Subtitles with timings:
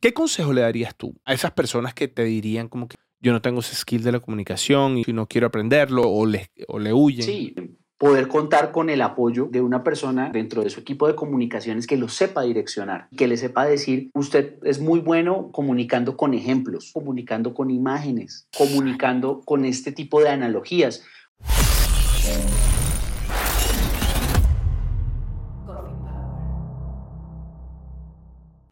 [0.00, 3.42] ¿Qué consejo le darías tú a esas personas que te dirían como que yo no
[3.42, 7.24] tengo ese skill de la comunicación y no quiero aprenderlo o le, o le huyen?
[7.24, 7.52] Sí,
[7.98, 11.96] poder contar con el apoyo de una persona dentro de su equipo de comunicaciones que
[11.96, 17.52] lo sepa direccionar, que le sepa decir, usted es muy bueno comunicando con ejemplos, comunicando
[17.52, 21.02] con imágenes, comunicando con este tipo de analogías.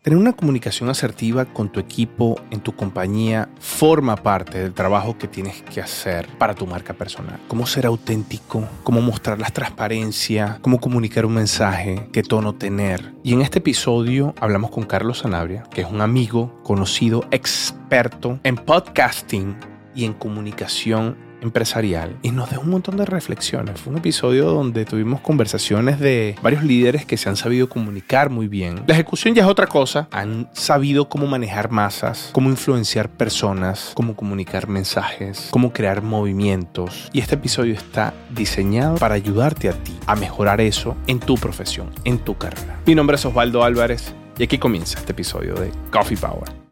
[0.07, 5.27] Tener una comunicación asertiva con tu equipo, en tu compañía, forma parte del trabajo que
[5.27, 7.41] tienes que hacer para tu marca personal.
[7.49, 13.15] Cómo ser auténtico, cómo mostrar la transparencia, cómo comunicar un mensaje, qué tono tener.
[13.25, 18.55] Y en este episodio hablamos con Carlos Sanabria, que es un amigo, conocido, experto en
[18.55, 19.57] podcasting
[19.93, 23.81] y en comunicación empresarial y nos dejó un montón de reflexiones.
[23.81, 28.49] Fue un episodio donde tuvimos conversaciones de varios líderes que se han sabido comunicar muy
[28.49, 28.83] bien.
[28.87, 30.09] La ejecución ya es otra cosa.
[30.11, 37.09] Han sabido cómo manejar masas, cómo influenciar personas, cómo comunicar mensajes, cómo crear movimientos.
[37.13, 41.91] Y este episodio está diseñado para ayudarte a ti a mejorar eso en tu profesión,
[42.05, 42.81] en tu carrera.
[42.87, 46.66] Mi nombre es Osvaldo Álvarez y aquí comienza este episodio de Coffee Power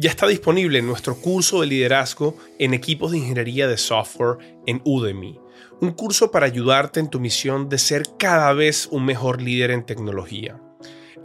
[0.00, 5.40] ya está disponible nuestro curso de liderazgo en equipos de ingeniería de software en Udemy.
[5.80, 9.84] Un curso para ayudarte en tu misión de ser cada vez un mejor líder en
[9.84, 10.60] tecnología.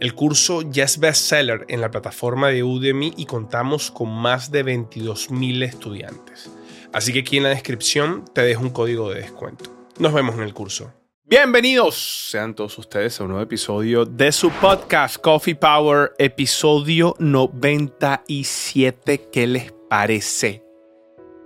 [0.00, 4.64] El curso ya es bestseller en la plataforma de Udemy y contamos con más de
[4.64, 6.50] 22.000 estudiantes.
[6.92, 9.72] Así que aquí en la descripción te dejo un código de descuento.
[10.00, 10.92] Nos vemos en el curso.
[11.26, 19.30] Bienvenidos sean todos ustedes a un nuevo episodio de su podcast Coffee Power, episodio 97.
[19.32, 20.62] ¿Qué les parece?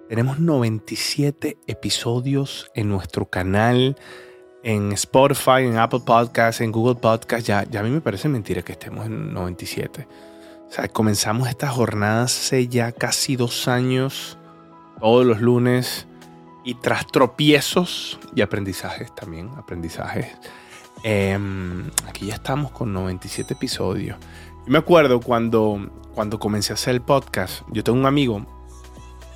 [0.08, 3.94] Tenemos 97 episodios en nuestro canal,
[4.64, 7.46] en Spotify, en Apple Podcasts, en Google Podcasts.
[7.46, 10.08] Ya, ya a mí me parece mentira que estemos en 97.
[10.68, 14.38] O sea, comenzamos esta jornada hace ya casi dos años,
[14.98, 16.07] todos los lunes
[16.68, 20.26] y tras tropiezos y aprendizajes también, aprendizajes,
[21.02, 24.18] em, aquí ya estamos con 97 episodios.
[24.66, 28.44] Yo me acuerdo cuando, cuando comencé a hacer el podcast, yo tengo un amigo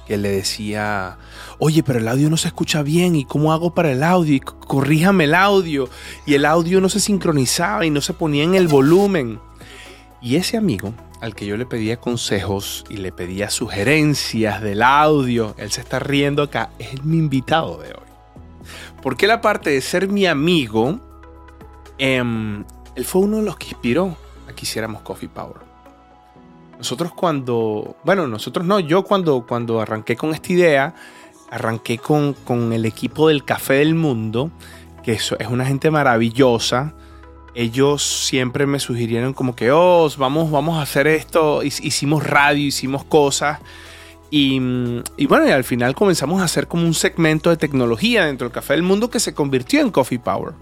[0.07, 1.17] que le decía,
[1.59, 4.35] oye, pero el audio no se escucha bien, ¿y cómo hago para el audio?
[4.35, 5.89] Y corríjame el audio.
[6.27, 9.41] Y el audio no se sincronizaba y no se ponía en el volumen.
[10.21, 10.93] Y ese amigo
[11.23, 16.01] al que yo le pedía consejos y le pedía sugerencias del audio, él se está
[16.01, 18.67] riendo acá, es mi invitado de hoy.
[19.01, 20.99] Porque la parte de ser mi amigo,
[21.97, 22.65] em,
[22.97, 24.17] él fue uno de los que inspiró
[24.49, 25.59] a que hiciéramos Coffee Power.
[26.77, 30.93] Nosotros cuando, bueno, nosotros no, yo cuando, cuando arranqué con esta idea,
[31.53, 34.51] arranqué con, con el equipo del Café del Mundo,
[35.05, 36.95] que es una gente maravillosa,
[37.55, 43.05] ellos siempre me sugirieron como que, oh, vamos, vamos a hacer esto, hicimos radio, hicimos
[43.05, 43.61] cosas.
[44.31, 44.59] Y,
[45.19, 48.75] y, bueno, al final comenzamos a hacer como un segmento de tecnología dentro del Café
[48.75, 50.55] del Mundo que se convirtió en Coffee Power.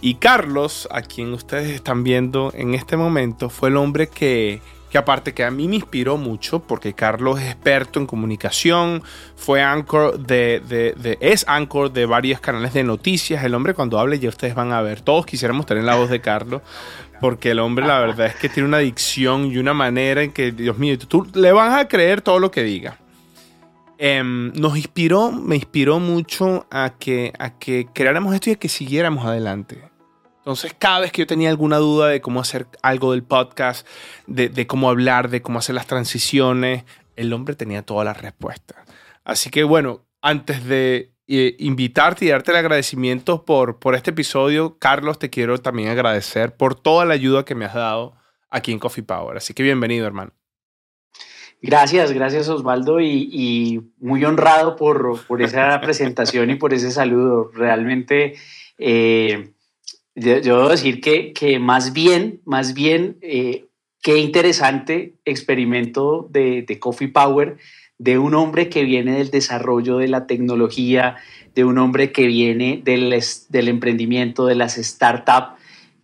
[0.00, 4.60] Y Carlos, a quien ustedes están viendo en este momento, fue el hombre que
[4.90, 9.02] que aparte que a mí me inspiró mucho, porque Carlos es experto en comunicación,
[9.34, 13.44] fue anchor de, de, es anchor de varios canales de noticias.
[13.44, 16.20] El hombre cuando hable ya ustedes van a ver, todos quisiéramos tener la voz de
[16.20, 16.62] Carlos,
[17.20, 20.52] porque el hombre la verdad es que tiene una dicción y una manera en que,
[20.52, 22.98] Dios mío, tú le vas a creer todo lo que diga.
[23.98, 28.68] Em, nos inspiró, me inspiró mucho a que, a que creáramos esto y a que
[28.68, 29.95] siguiéramos adelante.
[30.46, 33.84] Entonces, cada vez que yo tenía alguna duda de cómo hacer algo del podcast,
[34.28, 36.84] de, cómo hablar, de cómo hacer las transiciones,
[37.16, 38.76] el hombre tenía todas las respuestas.
[39.24, 44.78] Así que, bueno, antes de eh, invitarte y darte el agradecimiento por, por este episodio,
[44.78, 48.14] Carlos, te quiero también agradecer por toda la ayuda que me has dado
[48.48, 49.38] aquí en Coffee Power.
[49.38, 50.30] Así que bienvenido, hermano.
[51.60, 57.50] Gracias, gracias Osvaldo y, muy honrado por, esa presentación y por ese saludo.
[57.52, 58.34] Realmente
[58.78, 59.55] eh,
[60.16, 63.66] yo, debo decir que, que, más bien, más bien, eh,
[64.02, 67.58] qué interesante experimento de, de, Coffee Power
[67.98, 71.16] de un hombre que viene del desarrollo de la tecnología,
[71.54, 75.60] de un hombre que viene del, del emprendimiento, de las startups,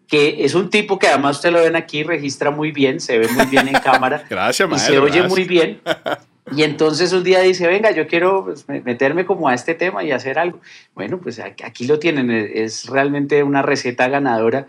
[0.09, 3.29] que es un tipo que además usted lo ven aquí, registra muy bien, se ve
[3.29, 4.25] muy bien en cámara.
[4.29, 5.81] gracias, Y se oye muy bien.
[6.54, 10.10] Y entonces un día dice, venga, yo quiero pues, meterme como a este tema y
[10.10, 10.60] hacer algo.
[10.94, 14.66] Bueno, pues aquí lo tienen, e, es realmente una receta ganadora.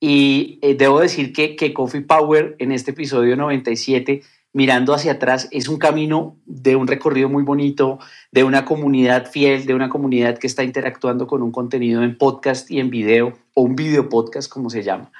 [0.00, 4.22] Y eh, debo decir que, que Coffee Power en este episodio 97,
[4.52, 7.98] mirando hacia atrás, es un camino de un recorrido muy bonito,
[8.32, 12.70] de una comunidad fiel, de una comunidad que está interactuando con un contenido en podcast
[12.70, 15.12] y en video, o un video podcast como se llama.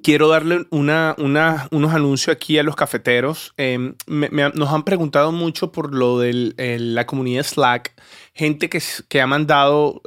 [0.03, 3.53] quiero darle una, unos anuncios aquí a los cafeteros.
[3.57, 7.93] Em, nos han preguntado mucho por lo de la comunidad Slack.
[8.33, 10.01] Gente que, que ha mandado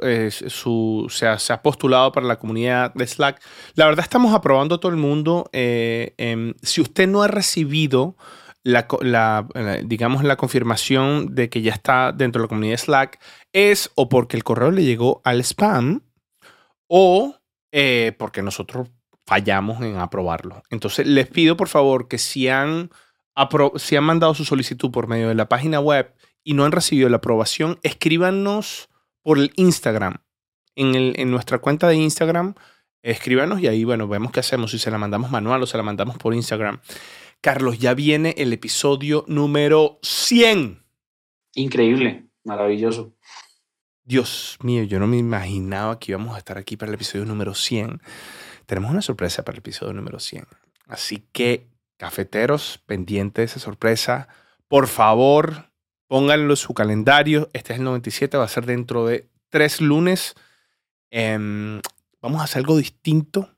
[0.47, 1.07] su.
[1.09, 3.41] Se ha, se ha, postulado para la comunidad de Slack.
[3.75, 5.49] La verdad, estamos aprobando todo el mundo.
[5.53, 8.15] Eh, em, si usted no ha recibido.
[8.61, 9.47] La, la,
[9.85, 13.17] digamos, la confirmación de que ya está dentro de la comunidad Slack
[13.53, 16.01] es o porque el correo le llegó al spam
[16.89, 17.39] o
[17.71, 18.89] eh, porque nosotros
[19.29, 20.63] fallamos en aprobarlo.
[20.71, 22.89] Entonces, les pido por favor que si han,
[23.75, 27.09] si han mandado su solicitud por medio de la página web y no han recibido
[27.09, 28.89] la aprobación, escríbanos
[29.21, 30.15] por el Instagram.
[30.75, 32.55] En, el, en nuestra cuenta de Instagram,
[33.03, 35.83] escríbanos y ahí, bueno, vemos qué hacemos, si se la mandamos manual o se la
[35.83, 36.79] mandamos por Instagram.
[37.39, 40.83] Carlos, ya viene el episodio número 100.
[41.53, 43.13] Increíble, maravilloso.
[44.03, 47.53] Dios mío, yo no me imaginaba que íbamos a estar aquí para el episodio número
[47.53, 48.01] 100
[48.69, 50.45] tenemos una sorpresa para el episodio número 100.
[50.87, 51.67] Así que,
[51.97, 54.27] cafeteros, pendientes de esa sorpresa,
[54.67, 55.71] por favor,
[56.05, 57.49] pónganlo en su calendario.
[57.53, 60.35] Este es el 97, va a ser dentro de tres lunes.
[61.09, 61.81] Em,
[62.21, 63.49] vamos a hacer algo distinto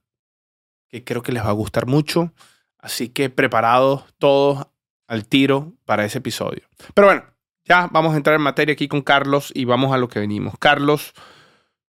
[0.87, 2.31] que creo que les va a gustar mucho.
[2.77, 4.65] Así que preparados todos
[5.07, 6.63] al tiro para ese episodio.
[6.93, 7.25] Pero bueno,
[7.65, 10.53] ya vamos a entrar en materia aquí con Carlos y vamos a lo que venimos.
[10.57, 11.13] Carlos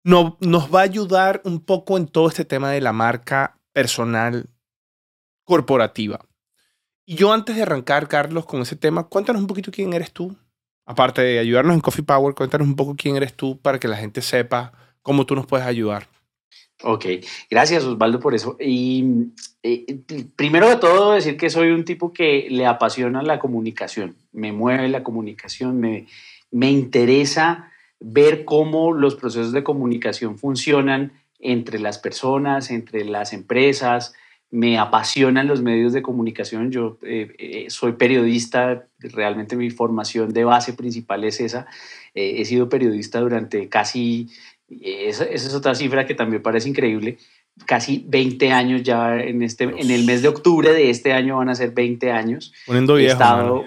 [0.08, 4.50] no, nos va a ayudar un poco en todo este tema de la marca personal
[5.44, 6.22] corporativa.
[7.06, 10.34] Y yo antes de arrancar, Carlos, con ese tema, cuéntanos un poquito quién eres tú.
[10.86, 13.98] Aparte de ayudarnos en Coffee Power, cuéntanos un poco quién eres tú para que la
[13.98, 14.72] gente sepa
[15.02, 16.08] cómo tú nos puedes ayudar.
[16.84, 17.06] Ok,
[17.50, 18.56] gracias Osvaldo por eso.
[18.62, 20.00] Y eh,
[20.38, 24.88] primero de todo decir que soy un tipo que le apasiona la comunicación, me mueve
[24.88, 26.08] la comunicación, me,
[26.50, 34.14] me interesa ver cómo los procesos de comunicación funcionan entre las personas, entre las empresas.
[34.50, 36.72] Me apasionan los medios de comunicación.
[36.72, 41.68] Yo eh, eh, soy periodista, realmente mi formación de base principal es esa.
[42.14, 44.30] Eh, he sido periodista durante casi,
[44.70, 47.18] esa, esa, es otra cifra que también parece increíble,
[47.66, 51.50] casi 20 años ya en, este, en el mes de octubre de este año van
[51.50, 52.54] a ser 20 años.
[52.66, 53.10] Poniendo viejo.
[53.10, 53.66] He estado,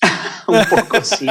[0.48, 1.26] un poco sí.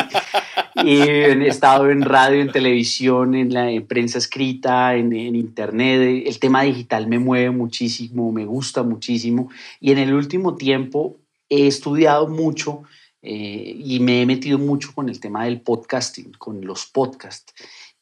[0.84, 6.24] Y he estado en radio, en televisión, en la prensa escrita, en, internet.
[6.26, 9.50] El tema digital me mueve muchísimo, me gusta muchísimo.
[9.80, 11.18] Y en el último tiempo
[11.50, 12.84] he estudiado mucho
[13.22, 17.54] eh, y me he metido mucho con el tema del podcasting, con los podcasts.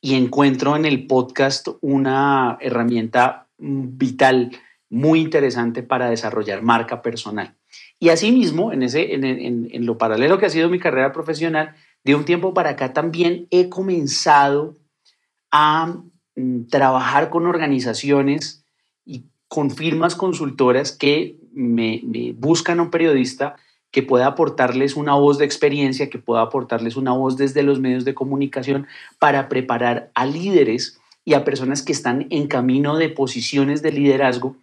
[0.01, 4.51] Y encuentro en el podcast una herramienta vital,
[4.89, 7.58] muy interesante para desarrollar marca personal.
[7.99, 11.75] Y asimismo, en, ese, en, lo paralelo que ha sido mi carrera profesional,
[12.05, 14.77] de un tiempo para acá también he comenzado
[15.51, 15.97] a
[16.35, 18.63] mm, trabajar con organizaciones
[19.05, 23.57] y con firmas consultoras que me, me buscan a un periodista
[23.91, 28.05] que pueda aportarles una voz de experiencia, que pueda aportarles una voz desde los medios
[28.05, 28.87] de comunicación
[29.17, 34.55] para preparar a líderes y a personas que están en camino de posiciones de liderazgo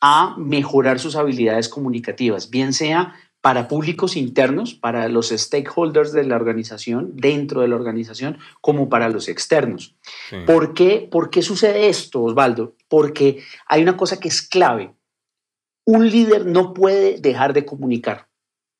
[0.00, 6.36] a mejorar sus habilidades comunicativas, bien sea para públicos internos, para los stakeholders de la
[6.36, 9.96] organización, dentro de la organización, como para los externos.
[10.44, 12.74] ¿Por, qué, ¿Por qué sucede esto, Osvaldo?
[12.88, 14.92] Porque hay una cosa que es clave.
[15.84, 18.28] Un líder no puede dejar de comunicar.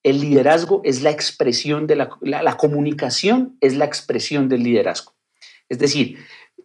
[0.02, 5.14] El liderazgo es la expresión de la, la, comunicación, es la expresión del liderazgo.
[5.68, 6.18] Es decir,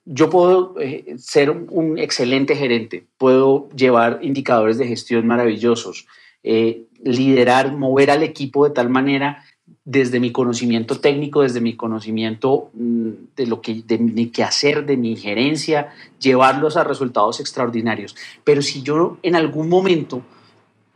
[0.05, 6.07] yo puedo eh, ser un excelente gerente, puedo llevar indicadores de gestión maravillosos,
[6.43, 9.43] eh, liderar, mover al equipo de tal manera
[9.85, 14.97] desde mi conocimiento técnico, desde mi conocimiento mm, de lo que de mi quehacer, de
[14.97, 18.15] mi gerencia, llevarlos a resultados extraordinarios.
[18.43, 20.21] Pero si yo en algún momento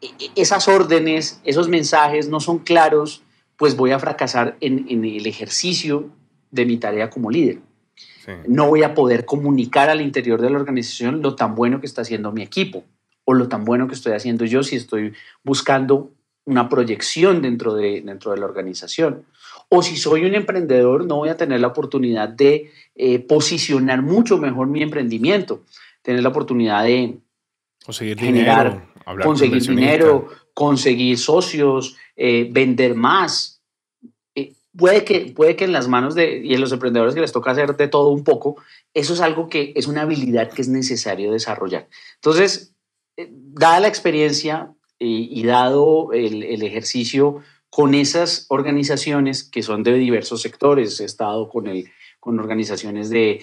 [0.02, 3.24] e, e, esas órdenes, esos mensajes no son claros,
[3.58, 6.10] pues voy a fracasar en, el ejercicio
[6.52, 7.60] de mi tarea como líder.
[8.48, 12.02] No voy a poder comunicar al interior de la organización lo tan bueno que está
[12.02, 12.84] haciendo mi equipo
[13.24, 16.12] o lo tan bueno que estoy haciendo yo si estoy buscando
[16.46, 19.26] una proyección dentro de, dentro de la organización.
[19.70, 24.38] O si soy un emprendedor, no voy a tener la oportunidad de eh, posicionar mucho
[24.38, 25.64] mejor mi emprendimiento,
[26.02, 27.18] tener la oportunidad de
[27.86, 33.57] conseguir generar, dinero, conseguir dinero, conseguir socios, eh, vender más.
[34.78, 37.32] Eh, puede, que, puede que en las manos de y en los emprendedores que les
[37.32, 38.58] toca hacer de todo un poco,
[38.94, 41.88] eso es algo que es una habilidad que es necesario desarrollar.
[42.16, 42.74] Entonces,
[43.18, 51.00] dada la experiencia y, dado el, ejercicio con esas organizaciones que son de diversos sectores,
[51.00, 51.90] he estado con, el,
[52.28, 53.42] con organizaciones de,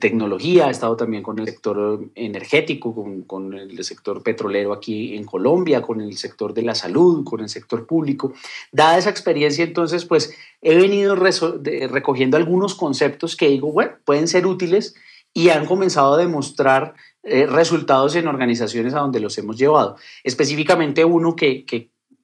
[0.00, 2.92] tecnología, he estado también con el sector energético,
[3.24, 7.48] con, el sector petrolero aquí en Colombia, con el sector de la salud, con el
[7.48, 8.32] sector público.
[8.72, 14.48] Dada esa experiencia, entonces, pues he venido recogiendo algunos conceptos que digo, bueno, pueden ser
[14.48, 14.96] útiles
[15.32, 19.94] y han comenzado a demostrar eh, resultados en organizaciones a donde los hemos llevado.
[20.24, 21.64] Específicamente uno que,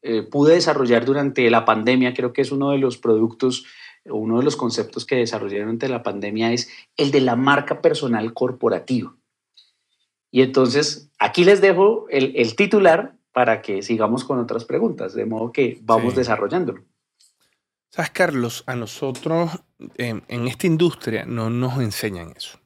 [0.03, 3.67] eh, pude desarrollar durante la pandemia, creo que es uno de los productos,
[4.05, 8.33] uno de los conceptos que desarrollaron durante la pandemia es el de la marca personal
[8.35, 9.15] corporativa.
[10.31, 15.53] Y entonces aquí les dejo el, titular para que sigamos con otras preguntas, de modo
[15.53, 16.85] que vamos desarrollándolo.
[17.91, 19.51] Sabes, Carlos, a nosotros
[19.99, 22.61] en esta industria no nos enseñan eso.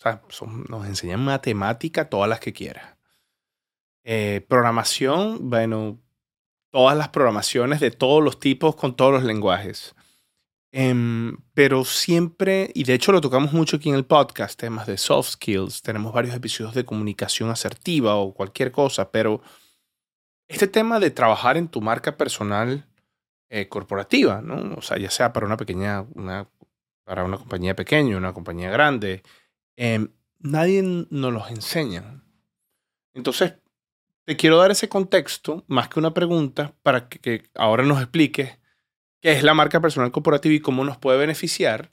[0.00, 0.22] O sea,
[0.70, 2.96] nos enseñan matemática todas las que quieras.
[4.02, 5.98] Eh, programación, bueno,
[6.70, 9.94] todas las programaciones de todos los tipos con todos los lenguajes.
[10.72, 14.98] Em, pero siempre, y de hecho lo tocamos mucho aquí en el podcast, temas de
[14.98, 19.42] soft skills, tenemos varios episodios de comunicación asertiva o cualquier cosa, pero
[20.48, 22.86] este tema de trabajar en tu marca personal
[23.48, 24.76] eh, corporativa, ¿no?
[24.76, 26.48] O sea, ya sea para una pequeña, una,
[27.04, 29.22] para una compañía pequeña, una compañía grande,
[29.82, 32.22] Em, nadie nos los enseña.
[33.14, 33.54] Entonces,
[34.26, 38.58] te quiero dar ese contexto, más que una pregunta, para que, ahora nos expliques
[39.20, 41.90] qué es la marca personal corporativa y cómo nos puede beneficiar,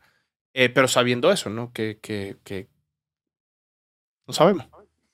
[0.53, 1.71] eh, pero sabiendo eso, ¿no?
[1.73, 2.67] Que, que,
[4.27, 4.67] no sabemos.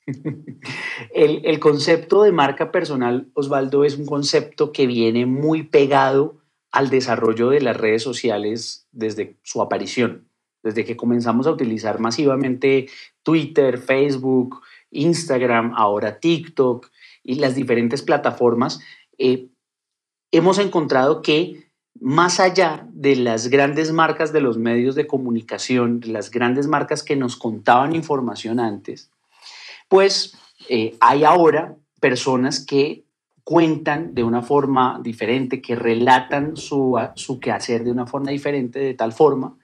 [1.14, 6.42] El, el, concepto de marca personal, Osvaldo, es un concepto que viene muy pegado
[6.72, 10.28] al desarrollo de las redes sociales desde su aparición
[10.64, 12.88] desde que comenzamos a utilizar masivamente
[13.22, 16.90] Twitter, Facebook, Instagram, ahora TikTok
[17.22, 18.80] y las diferentes plataformas,
[19.18, 19.50] eh,
[20.32, 21.63] hemos encontrado que
[22.00, 27.16] más allá de las grandes marcas de los medios de comunicación, las grandes marcas que
[27.16, 29.10] nos contaban información antes,
[29.88, 30.38] pues
[30.70, 33.06] eh, hay ahora personas que
[33.44, 38.94] cuentan de una forma diferente, que relatan su, su quehacer de una forma diferente, de
[38.94, 39.58] tal forma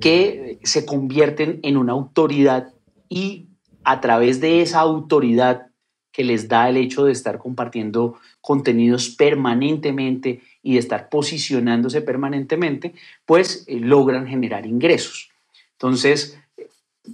[0.00, 2.72] que se convierten en una autoridad
[3.08, 3.48] y
[3.82, 5.68] a través de esa autoridad
[6.14, 12.94] que les da el hecho de estar compartiendo contenidos permanentemente y de estar posicionándose permanentemente,
[13.26, 15.30] pues eh, logran generar ingresos.
[15.72, 16.38] Entonces,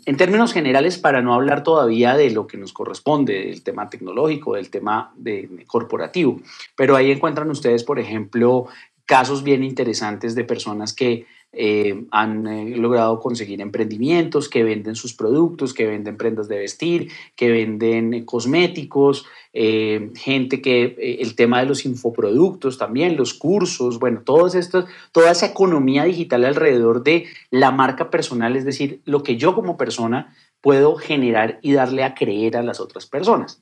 [0.04, 4.54] en términos generales, para no hablar todavía de lo que nos corresponde, del tema tecnológico,
[4.54, 6.38] del tema de, corporativo,
[6.76, 8.66] pero ahí encuentran ustedes, por ejemplo,
[9.06, 15.14] casos bien interesantes de personas que eh, han eh, logrado conseguir emprendimientos que venden sus
[15.14, 21.66] productos, que venden prendas de vestir, que venden eh, cosméticos, gente que el tema de
[21.66, 27.72] los infoproductos también, los cursos, bueno, todos estos, toda esa economía digital alrededor de la
[27.72, 32.56] marca personal, es decir, lo que yo como persona puedo generar y darle a creer
[32.56, 33.60] a las otras personas.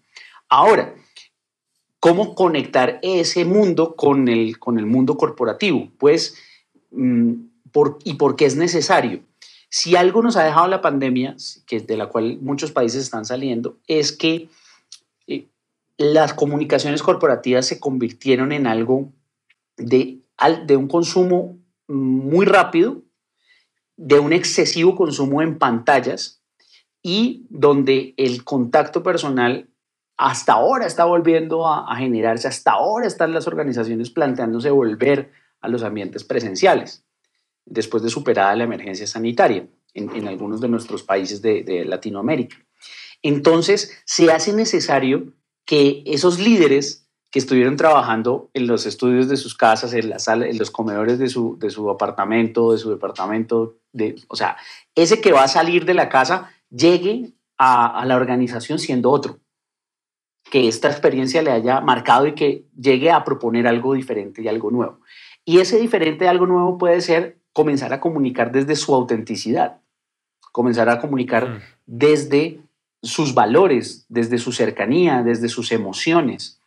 [0.50, 0.94] Ahora,
[2.00, 5.88] ¿cómo conectar ese mundo con el, con el mundo corporativo?
[5.96, 6.36] Pues
[7.72, 9.22] mm, y por qué es necesario.
[9.70, 13.78] Si algo nos ha dejado la pandemia, que de la cual muchos países están saliendo,
[13.86, 14.48] es que
[15.26, 15.46] eh,
[15.98, 19.12] las comunicaciones corporativas se convirtieron en algo
[19.76, 20.20] de,
[20.66, 23.02] de un consumo muy rápido,
[23.96, 26.40] de un excesivo consumo en pantallas
[27.02, 29.68] y donde el contacto personal
[30.16, 35.84] hasta ahora está volviendo a, generarse, hasta ahora están las organizaciones planteándose volver a los
[35.84, 37.04] ambientes presenciales,
[37.70, 42.56] después de superada la emergencia sanitaria en, algunos de nuestros países de, Latinoamérica.
[43.22, 45.32] Entonces, se hace necesario
[45.64, 50.46] que esos líderes que estuvieron trabajando en los estudios de sus casas, en, la sala,
[50.46, 54.56] en los comedores de su, de su apartamento, de su departamento, de, o sea,
[54.94, 59.40] ese que va a salir de la casa llegue a la organización siendo otro,
[60.50, 64.70] que esta experiencia le haya marcado y que llegue a proponer algo diferente y algo
[64.70, 65.00] nuevo.
[65.48, 69.78] Y ese diferente y algo nuevo puede ser comenzar a comunicar desde su autenticidad,
[70.52, 71.60] comenzar a comunicar mm.
[71.86, 72.60] desde
[73.02, 76.60] sus valores, desde su cercanía, desde sus emociones.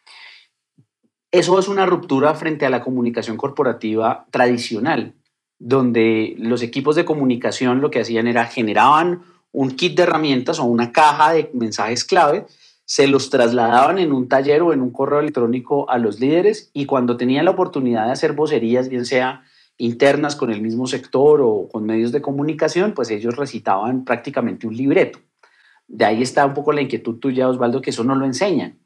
[1.30, 5.14] Eso es una ruptura frente a la comunicación corporativa tradicional,
[5.60, 9.22] donde los equipos de comunicación lo que hacían era generaban
[9.52, 12.48] un kit de herramientas o una caja de mensajes clave,
[12.92, 16.86] se los trasladaban en un taller o en un correo electrónico a los líderes y
[16.86, 19.46] cuando tenían la oportunidad de hacer vocerías, bien sea
[19.78, 24.76] internas con el mismo sector o con medios de comunicación, pues ellos recitaban prácticamente un
[24.76, 25.20] libreto.
[25.88, 28.78] De ahí está un poco la inquietud tuya, Osvaldo, que eso no lo enseñan.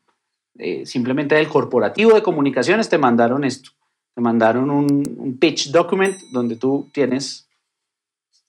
[0.60, 3.72] Eh, simplemente del corporativo de comunicaciones te mandaron esto.
[4.14, 7.50] Te mandaron un, pitch document donde tú tienes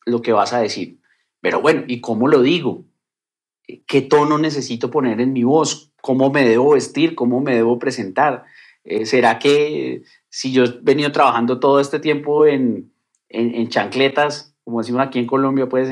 [0.04, 1.00] lo que vas a decir.
[1.40, 2.84] Pero bueno, ¿y cómo lo digo?
[3.87, 5.92] ¿Qué tono necesito poner en mi voz?
[6.00, 7.14] ¿Cómo me debo vestir?
[7.14, 8.44] ¿Cómo me debo presentar?
[8.85, 12.92] Eh, ¿Será que si yo he venido trabajando todo este tiempo en,
[13.28, 15.88] en, chancletas, como decimos aquí en Colombia, pues,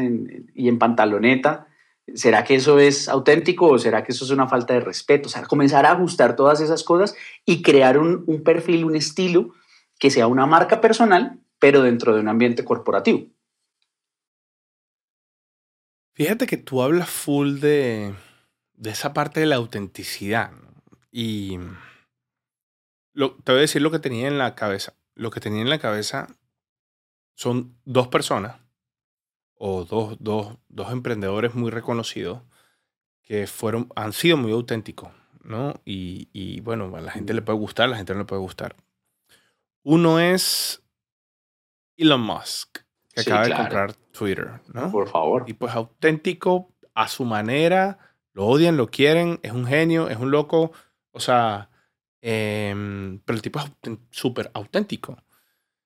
[0.55, 1.67] y en pantaloneta,
[2.13, 5.29] ¿Será que eso es auténtico o será que eso es una falta de respeto?
[5.29, 7.17] O sea, comenzar a ajustar todas esas cosas
[7.47, 9.55] y crear un, perfil, un estilo
[9.99, 13.25] que sea una marca personal, pero dentro de un ambiente corporativo.
[16.15, 18.15] Fíjate que tú hablas full de,
[18.75, 20.53] de esa parte de la autenticidad.
[21.11, 21.59] Y
[23.13, 24.95] lo, te voy a decir lo que tenía en la cabeza.
[25.17, 26.29] Lo que tenía en la cabeza
[27.35, 28.57] son dos personas
[29.57, 32.43] o dos, dos, dos emprendedores muy reconocidos
[33.23, 35.11] que fueron, han sido muy auténticos,
[35.43, 35.81] ¿no?
[35.85, 38.43] Y, y, bueno, a la gente le puede gustar, a la gente no le puede
[38.43, 38.77] gustar.
[39.83, 40.83] Uno es
[41.97, 42.84] Elon Musk,
[43.15, 44.91] que acaba de comprar Twitter, ¿no?
[44.91, 45.45] Por favor.
[45.47, 47.99] Y pues auténtico a su manera,
[48.33, 50.73] lo odian, lo quieren, es un genio, es un loco,
[51.13, 51.71] o sea,
[52.21, 53.71] em, pero el tipo es
[54.11, 55.17] súper auténtico.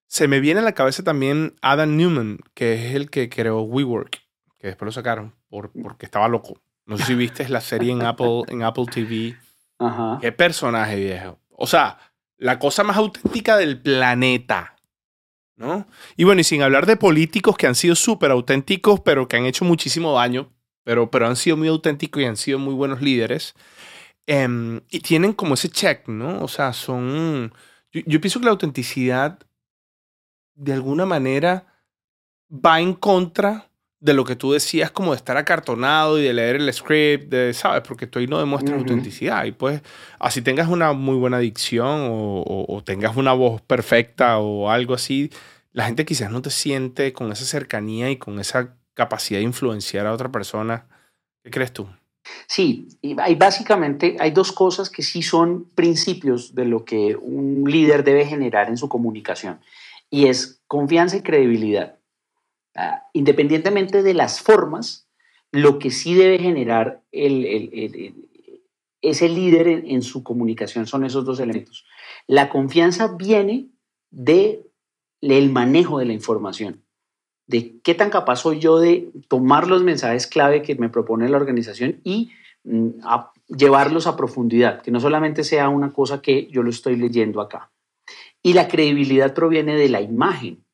[0.07, 4.23] Se me viene a la cabeza también Adam Newman, que es el que creó WeWork,
[4.59, 6.59] que después lo sacaron por, porque estaba loco.
[6.87, 9.37] No sé si viste la serie en Apple, en Apple TV.
[9.79, 10.19] Ajá.
[10.23, 11.39] Qué personaje viejo.
[11.51, 11.99] O sea,
[12.39, 14.78] la cosa más auténtica del planeta.
[15.59, 15.87] ¿No?
[16.17, 19.45] Y bueno, y sin hablar de políticos que han sido súper auténticos, pero que han
[19.47, 20.51] hecho muchísimo daño,
[20.85, 23.55] pero, pero han sido muy auténticos y han sido muy buenos líderes.
[24.27, 26.43] Em, y tienen como ese check, ¿no?
[26.43, 27.53] O sea, son...
[27.93, 29.39] yo pienso que la autenticidad
[30.55, 31.67] de alguna manera
[32.51, 33.68] va en contra
[34.01, 37.53] de lo que tú decías como de estar acartonado y de leer el script, de,
[37.53, 37.83] ¿sabes?
[37.87, 39.45] Porque tú ahí no demuestras autenticidad.
[39.45, 39.83] Y pues,
[40.21, 45.31] así tengas una muy buena dicción o, tengas una voz perfecta o algo así,
[45.73, 50.07] la gente quizás no te siente con esa cercanía y con esa capacidad de influenciar
[50.07, 50.87] a otra persona.
[51.45, 51.89] ¿Qué crees tú?
[52.47, 58.05] Sí, hay básicamente hay dos cosas que sí son principios de lo que un líder
[58.05, 59.61] debe generar en su comunicación
[60.11, 61.98] y es confianza y credibilidad.
[62.81, 65.09] Ah, independientemente de las formas,
[65.51, 68.15] lo que sí debe generar el,
[69.03, 71.85] ese líder en, su comunicación son esos dos elementos.
[72.29, 73.67] La confianza viene
[74.13, 74.63] del
[75.21, 76.85] el manejo de la información,
[77.49, 81.37] de qué tan capaz soy yo de tomar los mensajes clave que me propone la
[81.37, 82.31] organización y
[82.63, 82.91] mm,
[83.49, 87.73] llevarlos a profundidad, que no solamente sea una cosa que yo lo estoy leyendo acá.
[88.41, 90.65] Y la credibilidad proviene de la imagen.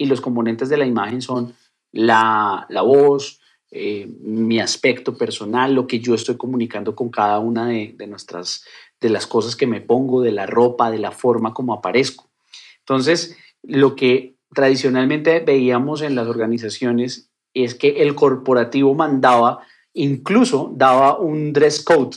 [0.00, 1.52] Y los componentes de la imagen son
[1.92, 3.38] la, voz,
[3.70, 8.64] eh, mi aspecto personal, lo que yo estoy comunicando con cada una de, nuestras,
[8.98, 12.30] de las cosas que me pongo, de la ropa, de la forma como aparezco.
[12.78, 19.60] Entonces, lo que tradicionalmente veíamos en las organizaciones es que el corporativo mandaba,
[19.92, 22.16] incluso daba un dress code,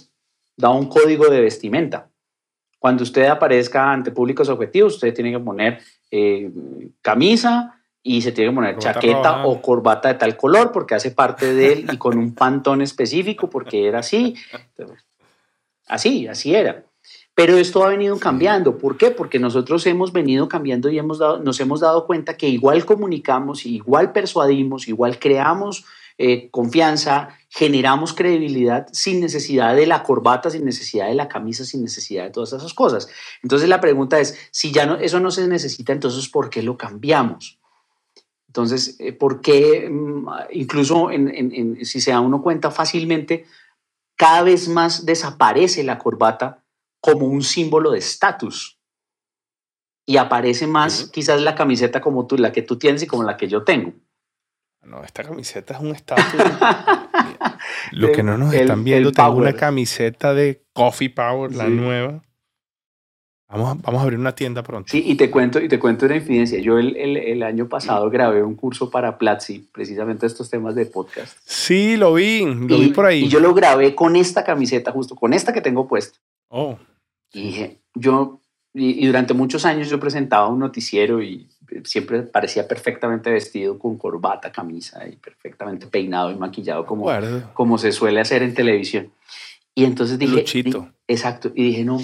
[0.56, 2.10] daba un código de vestimenta.
[2.80, 5.82] Cuando usted aparezca ante públicos objetivos, usted tiene que poner
[6.15, 6.52] eh,
[7.02, 11.56] camisa y se tiene que poner chaqueta o corbata de tal color porque hace parte
[11.56, 14.36] de él y con un pantón específico porque era así.
[15.88, 16.84] así, así era.
[17.34, 18.78] Pero esto ha venido cambiando.
[18.78, 19.10] ¿Por qué?
[19.10, 23.65] Porque nosotros hemos venido cambiando y hemos dado, nos hemos dado cuenta que igual comunicamos,
[23.65, 25.84] igual persuadimos, igual creamos
[26.17, 31.82] eh, confianza, generamos credibilidad sin necesidad de la corbata, sin necesidad de la camisa, sin
[31.82, 33.08] necesidad de todas esas cosas.
[33.41, 36.78] Entonces la pregunta es, si ya no, eso no se necesita, entonces ¿por qué lo
[36.78, 37.60] cambiamos?
[38.54, 41.10] Entonces, eh, ¿por qué mm, incluso
[41.82, 43.45] si se da uno cuenta fácilmente,
[44.15, 46.63] cada vez más desaparece la corbata
[46.99, 48.80] como un símbolo de estatus?
[50.06, 53.38] Y aparece más quizás la camiseta como tú, la que tú tienes y como la
[53.38, 53.93] que yo tengo.
[54.86, 56.26] No, esta camiseta es un estatus.
[57.91, 62.22] Los que no nos están viendo, tengo una camiseta de Coffee Power, la nueva.
[63.48, 64.89] Vamos, vamos a abrir una tienda pronto.
[64.89, 66.60] Sí, y te cuento, y te cuento una infidencia.
[66.60, 70.88] Yo el, el, el año pasado grabé un curso para Platzi, precisamente estos temas de
[70.88, 71.38] podcast.
[71.46, 73.26] Sí, lo vi, lo vi por ahí.
[73.26, 76.17] Y yo lo grabé con esta camiseta, justo con esta que tengo puesta.
[76.50, 76.80] Oh.
[77.32, 78.41] Y dije, yo,
[78.74, 81.48] y durante muchos años yo presentaba un noticiero y
[81.84, 87.10] siempre parecía perfectamente vestido con corbata, camisa y perfectamente peinado y maquillado como,
[87.54, 89.12] como se suele hacer en televisión.
[89.76, 90.46] Y entonces dije,
[91.08, 92.00] exacto, y dije, no,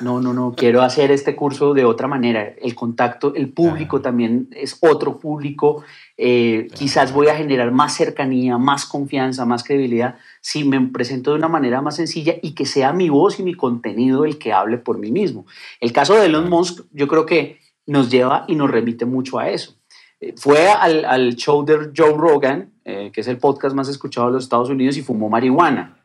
[0.00, 2.54] no, no, no, quiero hacer este curso de otra manera.
[2.60, 5.82] El contacto, el público también es otro público.
[6.18, 11.38] Eh, quizás voy a generar más cercanía, más confianza, más credibilidad si me presento de
[11.38, 14.76] una manera más sencilla y que sea mi voz y mi contenido el que hable
[14.76, 15.46] por mí mismo.
[15.80, 19.48] El caso de Elon Musk, yo creo que nos lleva y nos remite mucho a
[19.48, 19.80] eso.
[20.20, 24.26] Eh, fue al, al, show de Joe Rogan, eh, que es el podcast más escuchado
[24.26, 25.96] de los Estados Unidos, y fumó marihuana.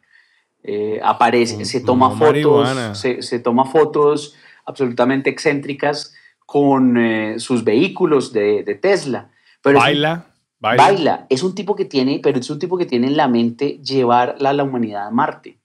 [0.64, 4.36] Eh, aparece, se toma fotos, se, se, toma fotos
[4.66, 6.98] absolutamente excéntricas con
[7.38, 9.30] sus vehículos de, de Tesla.
[9.62, 10.26] Pero baila,
[10.60, 10.84] baila.
[10.84, 11.28] Baila.
[11.30, 14.38] Es un tipo que tiene, pero es un tipo que tiene en la mente llevar
[14.44, 15.60] a la humanidad a Marte,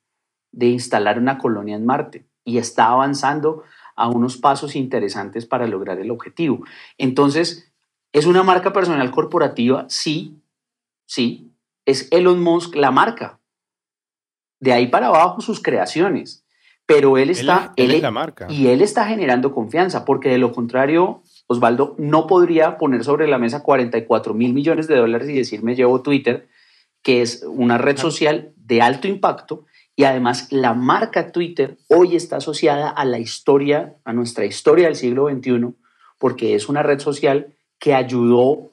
[0.52, 2.26] de instalar una colonia en Marte.
[2.44, 3.62] Y está avanzando
[4.00, 6.64] a unos pasos interesantes para lograr el objetivo.
[6.96, 7.70] Entonces,
[8.12, 9.84] ¿es una marca personal corporativa?
[9.90, 10.40] Sí,
[11.04, 11.52] sí.
[11.84, 13.40] Es Elon Musk la marca.
[14.58, 16.46] De ahí para abajo sus creaciones.
[16.86, 17.74] Pero él está...
[17.76, 18.46] Él, la marca.
[18.48, 23.38] Y él está generando confianza, porque de lo contrario, Osvaldo no podría poner sobre la
[23.38, 26.48] mesa 44 mil millones de dólares y decirme llevo Twitter,
[27.02, 29.66] que es una red social de alto impacto
[30.00, 34.96] y además la marca Twitter hoy está asociada a la historia, a nuestra historia del
[34.96, 35.74] siglo XXI,
[36.18, 38.70] porque es una red social que ayudó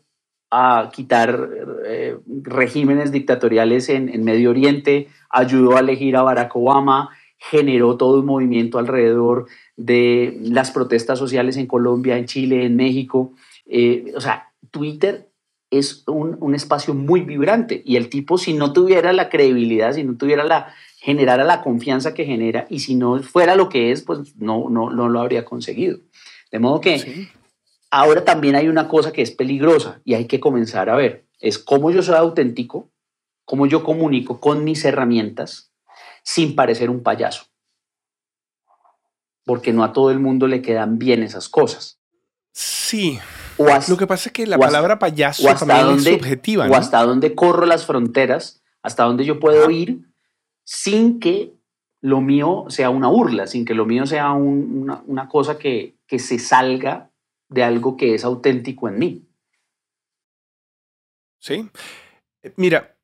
[0.51, 1.49] a quitar
[1.85, 8.25] eh, regímenes dictatoriales en, Medio Oriente, ayudó a elegir a Barack Obama, generó todo un
[8.25, 13.33] movimiento alrededor de las protestas sociales en Colombia, en Chile, en México.
[13.65, 15.27] Eh, o sea, Twitter
[15.69, 20.15] es un, espacio muy vibrante y el tipo, si no tuviera la credibilidad, si no
[20.15, 20.73] tuviera la,
[21.07, 24.89] generara la confianza que genera y si no fuera lo que es, pues no, no,
[24.89, 25.99] no lo habría conseguido.
[26.51, 27.29] De modo que
[27.89, 31.59] ahora también hay una cosa que es peligrosa y hay que comenzar a ver, es
[31.59, 32.91] cómo yo soy auténtico,
[33.45, 35.71] cómo yo comunico con mis herramientas
[36.23, 37.45] sin parecer un payaso.
[39.45, 42.01] Porque no a todo el mundo le quedan bien esas cosas.
[42.51, 43.17] Sí.
[43.57, 46.67] lo que pasa es que la palabra payaso también es subjetiva.
[46.67, 50.05] O hasta dónde corro las fronteras, hasta dónde yo puedo ir
[50.67, 51.53] sin que
[52.01, 56.39] lo mío sea una burla, sin que lo mío sea una, cosa que, que se
[56.39, 57.09] salga
[57.47, 59.25] de algo que es auténtico en mí.
[61.39, 61.69] Sí.
[62.43, 62.97] Eh, mira,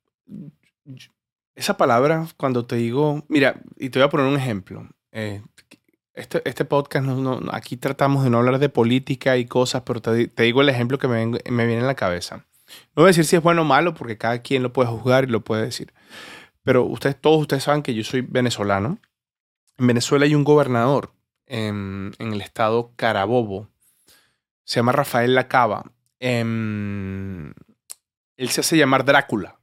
[1.54, 4.86] esa palabra, cuando te digo, mira, y te voy a poner un ejemplo.
[5.12, 5.42] Eh,
[6.12, 10.30] este, este, podcast, no, aquí tratamos de no hablar de política y cosas, pero te,
[10.36, 12.44] digo el ejemplo que me, me, viene en la cabeza.
[12.94, 15.24] No voy a decir si es bueno o malo, porque cada quien lo puede juzgar
[15.24, 15.94] y lo puede decir.
[16.64, 18.98] Pero ustedes, todos ustedes saben que yo soy venezolano.
[19.78, 21.12] En Venezuela hay un gobernador
[21.46, 23.68] en, el estado Carabobo.
[24.64, 25.92] Se llama Rafael Lacaba.
[26.20, 27.52] Em,
[28.36, 29.58] él se hace llamar Drácula.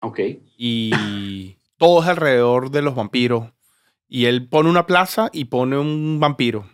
[0.00, 0.20] Ok.
[0.56, 3.52] Y todo es alrededor de los vampiros.
[4.08, 6.68] Y él pone una plaza y pone un vampiro.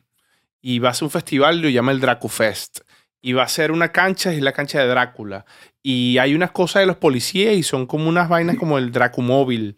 [0.60, 2.80] Y va a hacer un festival y lo llama el Dracufest.
[3.22, 5.46] Y va a ser una cancha, es la cancha de Drácula.
[5.82, 9.76] Y hay unas cosas de los policías y son como unas vainas como el Dracumóvil.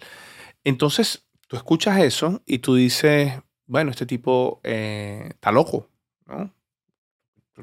[0.64, 3.34] Entonces, tú escuchas eso y tú dices,
[3.66, 5.90] bueno, este tipo eh, está loco,
[6.26, 6.52] ¿no?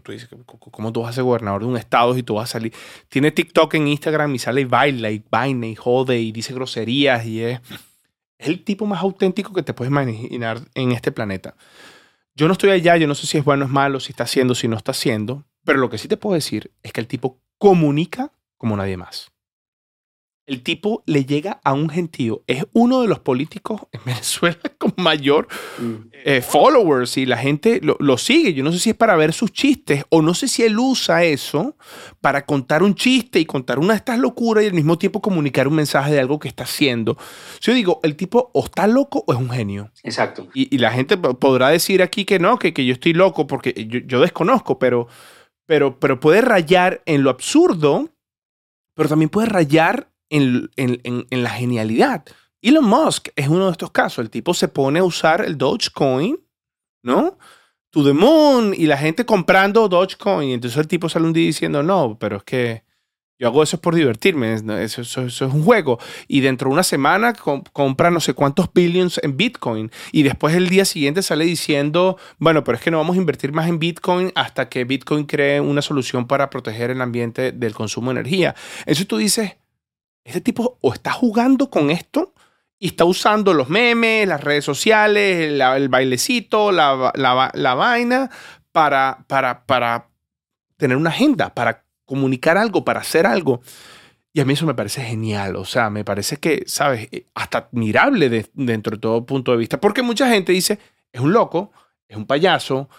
[0.04, 2.54] Tú dices, ¿cómo tú vas a ser gobernador de un estado y tú vas a
[2.54, 2.74] salir?
[3.10, 7.26] Tiene TikTok en Instagram y sale y baila y vaina y jode y dice groserías
[7.26, 7.60] y es,
[8.38, 11.56] es el tipo más auténtico que te puedes imaginar en este planeta.
[12.36, 14.24] Yo no estoy allá, yo no sé si es bueno o es malo, si está
[14.24, 17.08] haciendo, si no está haciendo, pero lo que sí te puedo decir es que el
[17.08, 19.32] tipo comunica como nadie más.
[20.48, 22.44] el tipo le llega a un gentío.
[22.46, 25.48] Es uno de los políticos en Venezuela con mayor
[25.80, 25.96] mm.
[26.26, 28.54] eh, followers y la gente lo, sigue.
[28.54, 31.24] Yo no sé si es para ver sus chistes o no sé si él usa
[31.24, 31.78] eso
[32.20, 35.68] para contar un chiste y contar una de estas locuras y al mismo tiempo comunicar
[35.68, 37.18] un mensaje de algo que está haciendo.
[37.62, 39.92] Yo digo, el tipo o está loco o es un genio.
[40.04, 40.50] Exacto.
[40.54, 44.20] Y, la gente podrá decir aquí que no, que, que yo estoy loco porque yo,
[44.20, 45.08] desconozco, pero,
[45.72, 48.10] pero, pero puede rayar en lo absurdo,
[48.94, 50.70] pero también puede rayar en,
[51.30, 52.26] la genialidad.
[52.62, 54.20] Elon Musk es uno de estos casos.
[54.20, 56.38] El tipo se pone a usar el Dogecoin,
[57.06, 57.38] ¿no?
[57.92, 60.50] To the moon y la gente comprando Dogecoin.
[60.50, 62.84] Entonces el tipo sale un día diciendo, no, pero es que
[63.42, 65.98] yo hago eso por divertirme, eso, es un juego.
[66.28, 69.90] Y dentro de una semana compra no sé cuántos billions en Bitcoin.
[70.12, 73.52] Y después el día siguiente sale diciendo, bueno, pero es que no vamos a invertir
[73.52, 78.14] más en Bitcoin hasta que Bitcoin cree una solución para proteger el ambiente del consumo
[78.14, 78.54] de energía.
[78.86, 79.58] Eso tú dices,
[80.24, 82.36] ese tipo o está jugando con esto
[82.78, 88.30] y está usando los memes, las redes sociales, el bailecito, la, la, vaina
[88.72, 90.10] para, para, para
[90.78, 93.62] tener una agenda, para comunicar algo, para hacer algo.
[94.34, 97.08] Y a mí eso me parece genial, o sea, me parece que, ¿sabes?
[97.14, 100.78] Eh, hasta admirable dentro de todo punto de vista, porque mucha gente dice,
[101.14, 101.72] es un loco,
[102.10, 102.90] es un payaso,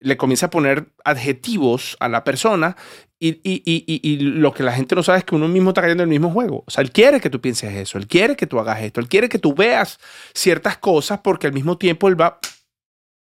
[0.00, 2.76] le comienza a poner adjetivos a la persona
[3.18, 6.20] y, lo que la gente no sabe es que uno mismo está cayendo en el
[6.20, 6.62] mismo juego.
[6.66, 9.08] O sea, él quiere que tú pienses eso, él quiere que tú hagas esto, él
[9.08, 9.98] quiere que tú veas
[10.34, 12.38] ciertas cosas porque al mismo tiempo él va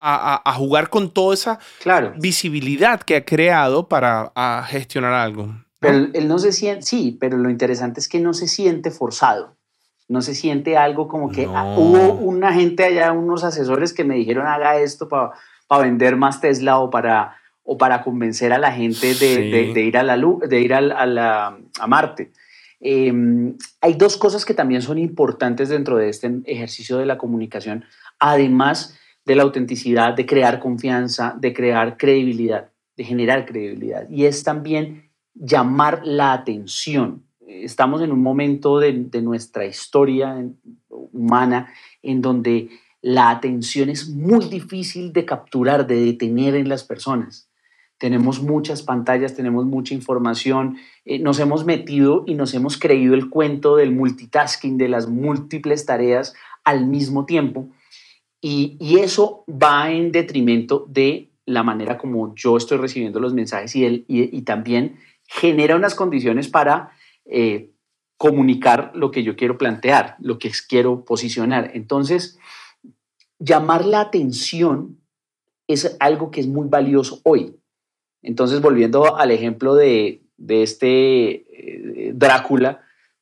[0.02, 1.60] a, jugar con toda esa
[2.18, 4.32] visibilidad que ha creado para
[4.68, 5.54] gestionar algo.
[5.80, 9.58] Pero él no se siente, sí, pero lo interesante es que no se siente forzado.
[10.08, 14.16] No se siente algo como que ah, hubo una gente allá, unos asesores que me
[14.16, 15.32] dijeron haga esto para
[15.82, 20.18] vender más Tesla o para, o para convencer a la gente de, ir a la
[20.18, 22.32] luz, de ir a, la, a Marte.
[22.80, 27.86] Em, hay dos cosas que también son importantes dentro de este ejercicio de la comunicación,
[28.20, 34.10] además de la autenticidad, de crear confianza, de crear credibilidad, de generar credibilidad.
[34.10, 37.24] Y es también llamar la atención.
[37.48, 40.36] Estamos en un momento de, nuestra historia
[40.90, 42.70] humana en donde
[43.02, 47.50] la atención es muy difícil de capturar, de detener en las personas.
[47.98, 53.30] Tenemos muchas pantallas, tenemos mucha información, eh, nos hemos metido y nos hemos creído el
[53.30, 57.70] cuento del multitasking, de las múltiples tareas al mismo tiempo.
[58.42, 64.06] Y, eso va en detrimento de la manera como yo estoy recibiendo los mensajes y,
[64.08, 66.92] y, también genera unas condiciones para
[67.26, 67.72] eh,
[68.18, 71.72] comunicar lo que yo quiero plantear, lo que quiero posicionar.
[71.74, 72.38] Entonces,
[73.40, 75.00] llamar la atención
[75.68, 77.56] es algo que es muy valioso hoy.
[78.22, 82.82] Entonces, volviendo al ejemplo de, este eh, Drácula,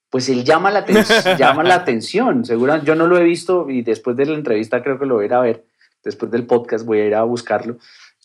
[0.10, 0.86] pues él llama la,
[1.38, 2.46] llama la atención.
[2.46, 5.24] Seguro, yo no lo he visto y después de la entrevista creo que lo voy
[5.24, 5.66] a ir a ver.
[6.04, 7.78] Después del podcast voy a ir a buscarlo.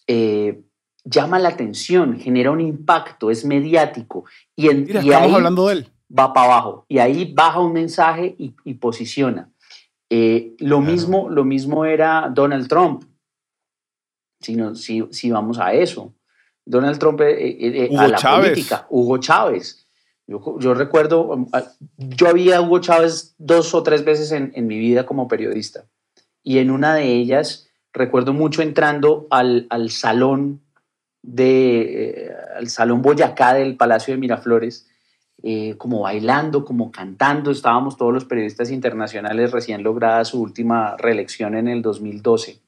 [0.06, 0.60] Eh,
[1.04, 4.24] llama la atención, genera un impacto, es mediático.
[4.56, 5.88] Y, en, estamos hablando de él.
[6.16, 6.86] Va para abajo.
[6.88, 9.50] Y ahí baja un mensaje y posiciona.
[10.16, 13.02] Eh, lo, mismo, lo mismo era Donald Trump,
[14.40, 16.14] si, si, vamos a eso.
[16.64, 19.83] Donald Trump eh, eh, a la política, Hugo Chávez.
[20.26, 21.46] Yo, recuerdo, um,
[21.98, 25.84] yo había Hugo Chávez dos o tres veces en, mi vida como periodista.
[26.42, 30.62] Y en una de ellas recuerdo mucho entrando al, salón
[31.22, 34.88] de, al salón Boyacá del Palacio de Miraflores
[35.42, 37.50] eh, como bailando, como cantando.
[37.50, 42.63] Estábamos todos los periodistas internacionales recién lograda su última reelección en el 2012.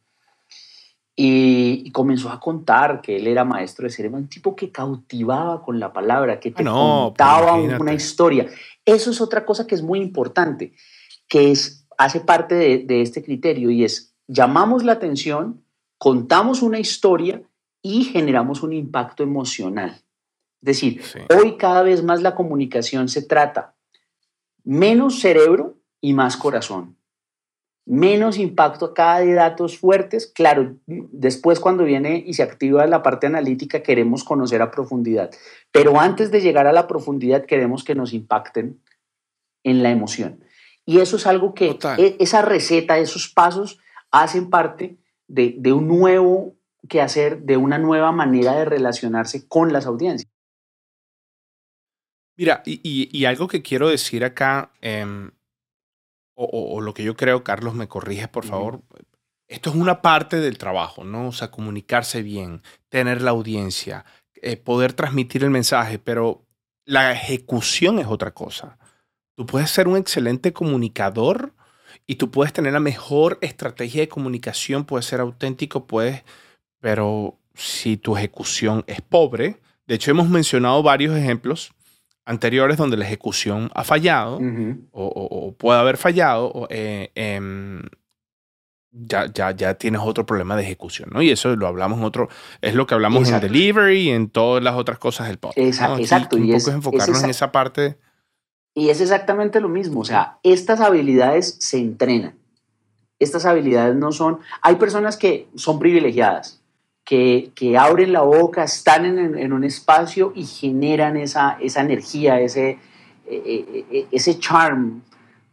[1.18, 5.81] Y, comenzó a contar que él era maestro de ceremonia, un tipo que cautivaba con
[5.81, 8.46] la palabra, que te ah, contaba una historia.
[8.85, 10.74] Eso es otra cosa que es muy importante,
[11.26, 15.64] que es, hace parte de, de este criterio y es, llamamos la atención,
[15.96, 17.42] contamos una historia
[17.81, 20.02] y generamos un impacto emocional.
[20.61, 21.02] Es decir,
[21.35, 23.76] hoy cada vez más la comunicación se trata
[24.64, 26.96] menos cerebro y más corazón.
[27.87, 30.27] Menos impacto acá de datos fuertes.
[30.27, 35.31] Claro, después cuando viene y se activa la parte analítica queremos conocer a profundidad.
[35.70, 38.81] Pero antes de llegar a la profundidad queremos que nos impacten
[39.62, 40.44] en la emoción.
[40.85, 43.79] Y eso es algo que e, esa receta, esos pasos
[44.11, 44.96] hacen parte
[45.29, 46.57] de, de un nuevo
[46.88, 50.31] quehacer, de una nueva manera de relacionarse con las audiencias.
[52.37, 55.31] Mira, y, algo que quiero decir acá, em,
[56.37, 58.83] o, lo que yo creo, Carlos, me corrige, por favor.
[59.49, 61.29] Esto es una parte del trabajo, ¿no?
[61.29, 66.44] O sea, comunicarse bien, tener la audiencia, eh, poder transmitir el mensaje, pero
[66.85, 68.79] la ejecución es otra cosa.
[69.35, 71.55] Tú puedes ser un excelente comunicador
[72.07, 76.22] y tú puedes tener la mejor estrategia de comunicación, puedes ser auténtico, puedes,
[76.81, 81.72] pero si tu ejecución es pobre, de hecho hemos mencionado varios ejemplos
[82.26, 84.40] anteriores donde la ejecución ha fallado
[84.92, 87.82] o, puede haber fallado, eh, em,
[88.90, 91.22] ya, ya, ya tienes otro problema de ejecución, ¿no?
[91.22, 92.28] Y eso lo hablamos en otro,
[92.60, 95.58] es lo que hablamos en delivery y en todas las otras cosas del podcast.
[95.58, 96.36] Exacto.
[96.36, 97.96] y un poco es, enfocarnos en esa parte.
[98.74, 102.34] Y es exactamente lo mismo, o sea, estas habilidades se entrenan.
[103.18, 106.62] Estas habilidades no son, hay personas que son privilegiadas,
[107.07, 112.40] que, que abren la boca, están en, en, un espacio y generan esa, esa energía,
[112.40, 112.79] ese,
[113.29, 115.03] e, e, e, ese charm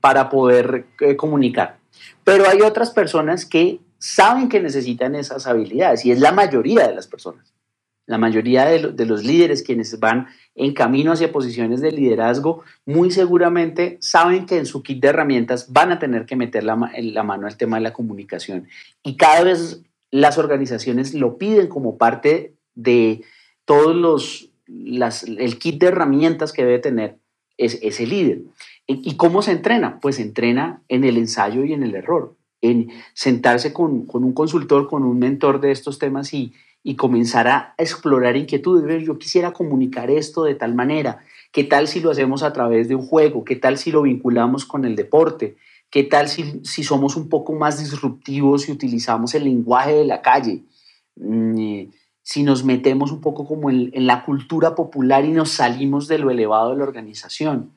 [0.01, 1.77] para poder eh, comunicar.
[2.23, 6.95] Pero hay otras personas que saben que necesitan esas habilidades y es la mayoría de
[6.95, 7.53] las personas.
[8.07, 13.11] La mayoría de, de los líderes quienes van en camino hacia posiciones de liderazgo, muy
[13.11, 17.23] seguramente saben que en su kit de herramientas van a tener que meter la, la
[17.23, 18.67] mano al tema de la comunicación.
[19.03, 23.23] Y cada vez las organizaciones lo piden como parte de
[23.65, 27.17] todos los, el kit de herramientas que debe tener
[27.57, 28.43] ese líder.
[28.85, 29.97] ¿Y cómo se entrena?
[29.99, 34.33] Pues se entrena en el ensayo y en el error, en sentarse con, con un
[34.33, 39.03] consultor, con un mentor de estos temas y, y comenzar a explorar inquietudes.
[39.03, 41.25] Yo quisiera comunicar esto de tal manera.
[41.51, 43.43] ¿Qué tal si lo hacemos a través de un juego?
[43.43, 45.55] ¿Qué tal si lo vinculamos con el deporte?
[45.93, 50.23] ¿Qué tal si, si somos un poco más disruptivos y utilizamos el lenguaje de la
[50.23, 50.63] calle?
[51.17, 51.83] Mm,
[52.23, 56.31] si nos metemos un poco como en, la cultura popular y nos salimos de lo
[56.31, 57.73] elevado de la organización.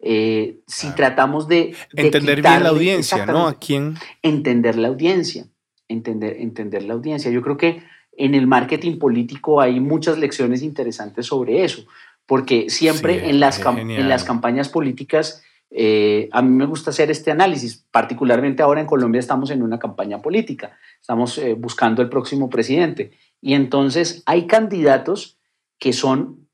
[0.00, 1.76] Eh, si tratamos de...
[1.94, 3.46] entender bien la audiencia, ¿no?
[3.46, 3.94] ¿A quién?
[4.20, 5.46] Entender la audiencia,
[5.86, 7.30] entender, entender la audiencia.
[7.30, 7.84] Yo creo que
[8.16, 11.84] en el marketing político hay muchas lecciones interesantes sobre eso,
[12.26, 17.30] porque siempre en, las en las campañas políticas eh, a mí me gusta hacer este
[17.30, 22.50] análisis, particularmente ahora en Colombia estamos en una campaña política, estamos eh, buscando el próximo
[22.50, 23.12] presidente.
[23.40, 25.38] Y entonces hay candidatos
[25.78, 26.48] que son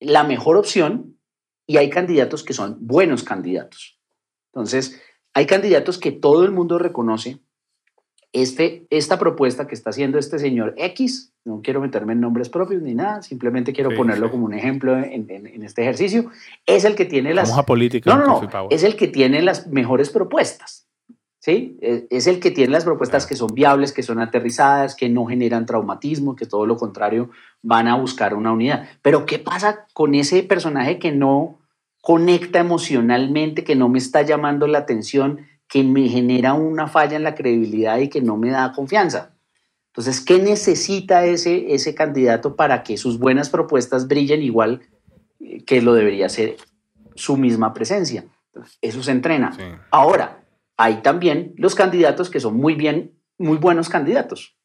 [0.00, 1.16] la mejor opción
[1.66, 3.98] y hay candidatos que son buenos candidatos.
[4.52, 5.00] Entonces,
[5.34, 7.40] hay candidatos que todo el mundo reconoce,
[8.32, 12.82] este, esta propuesta que está haciendo este señor X, no quiero meterme en nombres propios
[12.82, 16.30] ni nada, simplemente quiero ponerlo como un ejemplo en, este ejercicio,
[16.66, 17.48] es el que tiene las...
[17.48, 18.14] Vamos a política.
[18.14, 20.84] No, no, no, es el que tiene las mejores propuestas.
[21.40, 21.78] ¿Sí?
[21.80, 25.64] Es el que tiene las propuestas que son viables, que son aterrizadas, que no generan
[25.64, 27.30] traumatismo, que todo lo contrario
[27.62, 28.88] van a buscar una unidad.
[29.02, 31.58] Pero ¿qué pasa con ese personaje que no
[32.02, 37.22] conecta emocionalmente, que no me está llamando la atención, que me genera una falla en
[37.22, 39.34] la credibilidad y que no me da confianza.
[39.88, 44.82] Entonces, ¿qué necesita ese, ese candidato para que sus buenas propuestas brillen igual
[45.40, 46.56] eh, que lo debería ser
[47.14, 48.24] su misma presencia?
[48.80, 49.56] eso se entrena.
[49.92, 50.44] Ahora,
[50.76, 54.56] hay también los candidatos que son muy bien, muy buenos candidatos.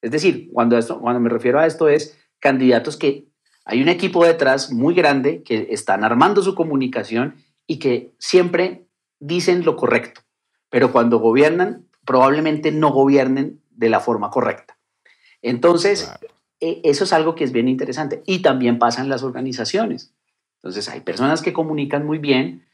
[0.00, 3.28] Es decir, cuando, esto, cuando me refiero a esto es candidatos que
[3.66, 8.86] hay un equipo detrás muy grande que están armando su comunicación y que siempre
[9.20, 10.22] dicen lo correcto
[10.72, 14.78] pero cuando gobiernan, probablemente no gobiernen de la forma correcta.
[15.42, 16.10] Entonces,
[16.60, 18.22] e, eso es algo que es bien interesante.
[18.24, 20.14] Y también pasa en las organizaciones.
[20.56, 22.64] Entonces, hay personas que comunican muy bien,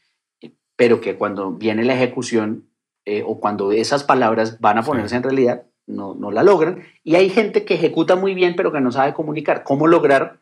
[0.77, 2.69] pero que cuando viene la ejecución
[3.03, 6.85] eh, o cuando esas palabras van a ponerse en realidad, no, no, la logran.
[7.03, 9.65] Y hay gente que ejecuta muy bien, pero que no sabe comunicar.
[9.65, 10.39] ¿Cómo lograr,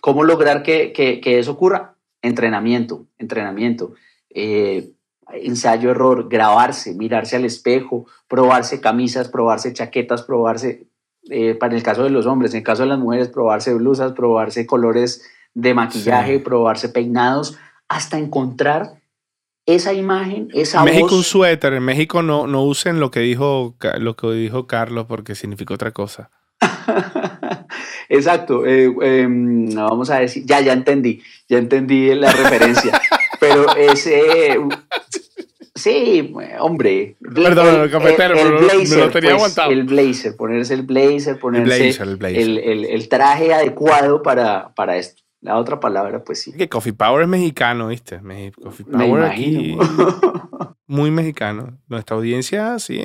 [0.00, 1.96] cómo lograr que, que, que eso ocurra?
[2.22, 3.92] Entrenamiento, entrenamiento.
[4.30, 4.94] Eh,
[5.32, 10.86] ensayo, error, grabarse, mirarse al espejo, probarse camisas, probarse chaquetas, probarse,
[11.30, 14.12] eh, para el caso de los hombres, en el caso de las mujeres, probarse blusas,
[14.12, 15.22] probarse colores
[15.54, 17.58] de maquillaje, probarse peinados,
[17.88, 19.00] hasta encontrar
[19.66, 23.74] esa imagen, esa en México un suéter, en México no, no usen lo que dijo
[23.98, 26.30] lo que dijo Carlos porque significa otra cosa.
[28.08, 33.00] Exacto, eh, em, vamos a decir, ya, ya entendí, ya entendí la referencia,
[33.48, 34.58] pero ese,
[35.74, 37.16] Sí, hombre.
[37.20, 43.08] Perdón, el, cafetero, el, blazer, lo tenía pues, El blazer, ponerse el blazer, ponerse el,
[43.08, 45.22] traje adecuado para, para esto.
[45.40, 46.52] La otra palabra, pues sí.
[46.52, 48.20] Que Coffee Power es mexicano, ¿viste?
[48.62, 49.76] Coffee Power aquí.
[50.86, 51.76] muy mexicano.
[51.88, 53.04] Nuestra audiencia, sí.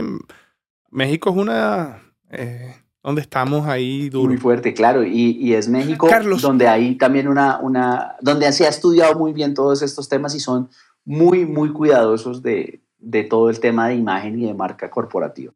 [0.91, 2.01] México es una.
[2.29, 4.29] Eh, donde estamos ahí duro.
[4.29, 5.03] Muy fuerte, claro.
[5.03, 6.41] Y, y es México Carlos.
[6.41, 8.15] donde hay también una, una.
[8.21, 10.69] donde se ha estudiado muy bien todos estos temas y son
[11.05, 12.83] muy, muy cuidadosos de,
[13.29, 15.53] todo el tema de imagen y de marca corporativa.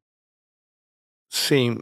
[1.29, 1.77] Sí,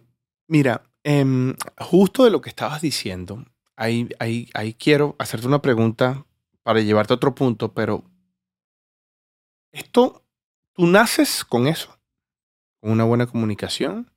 [0.48, 3.46] mira, em, justo de lo que estabas diciendo,
[3.78, 6.26] ahí, ahí, ahí quiero hacerte una pregunta
[6.64, 8.04] para llevarte a otro punto, pero
[9.72, 10.26] Esto,
[10.74, 11.98] tú naces con eso,
[12.82, 14.11] con una buena comunicación.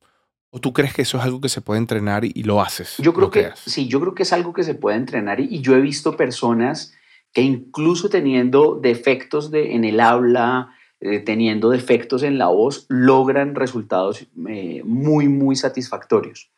[0.55, 2.95] ¿O tú crees que eso es algo que se puede entrenar y, lo haces?
[2.99, 5.75] Yo creo que sí, yo creo que es algo que se puede entrenar y, yo
[5.75, 6.95] he visto personas
[7.33, 10.69] que incluso teniendo defectos de, en el habla,
[11.01, 16.53] eh, teniendo defectos en la voz, logran resultados eh, muy, muy satisfactorios.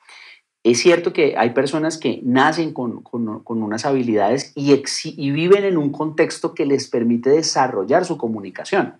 [0.63, 3.03] Es cierto que hay personas que nacen con,
[3.47, 4.75] unas habilidades y,
[5.05, 8.97] y, viven en un contexto que les permite desarrollar su comunicación.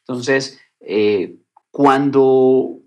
[0.00, 1.36] Entonces, eh,
[1.70, 2.80] cuando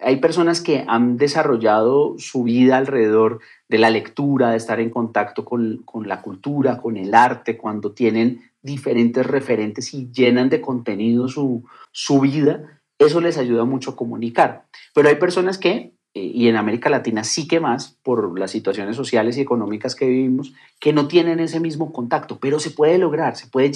[0.00, 5.44] hay personas que han desarrollado su vida alrededor de la lectura, de estar en contacto
[5.44, 11.64] con, la cultura, con el arte, cuando tienen diferentes referentes y llenan de contenido su,
[11.90, 14.66] su vida, eso les ayuda mucho a comunicar.
[14.94, 18.96] Pero hay personas que, eh, y en América Latina sí que más, por las situaciones
[18.96, 23.36] sociales y económicas que vivimos, que no tienen ese mismo contacto, pero se puede lograr,
[23.36, 23.72] se puede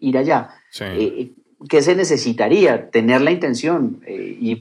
[0.00, 0.50] ir allá.
[0.70, 0.84] Sí.
[0.84, 1.32] Eh,
[1.68, 2.90] ¿qué se necesitaría?
[2.90, 4.54] Tener la intención eh, y,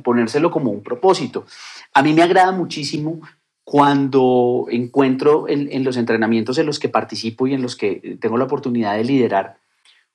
[0.00, 1.46] ponérselo como un propósito.
[1.92, 3.20] A mí me agrada muchísimo
[3.64, 8.44] cuando encuentro en, los entrenamientos en los que participo y en los que tengo la
[8.44, 9.56] oportunidad de liderar,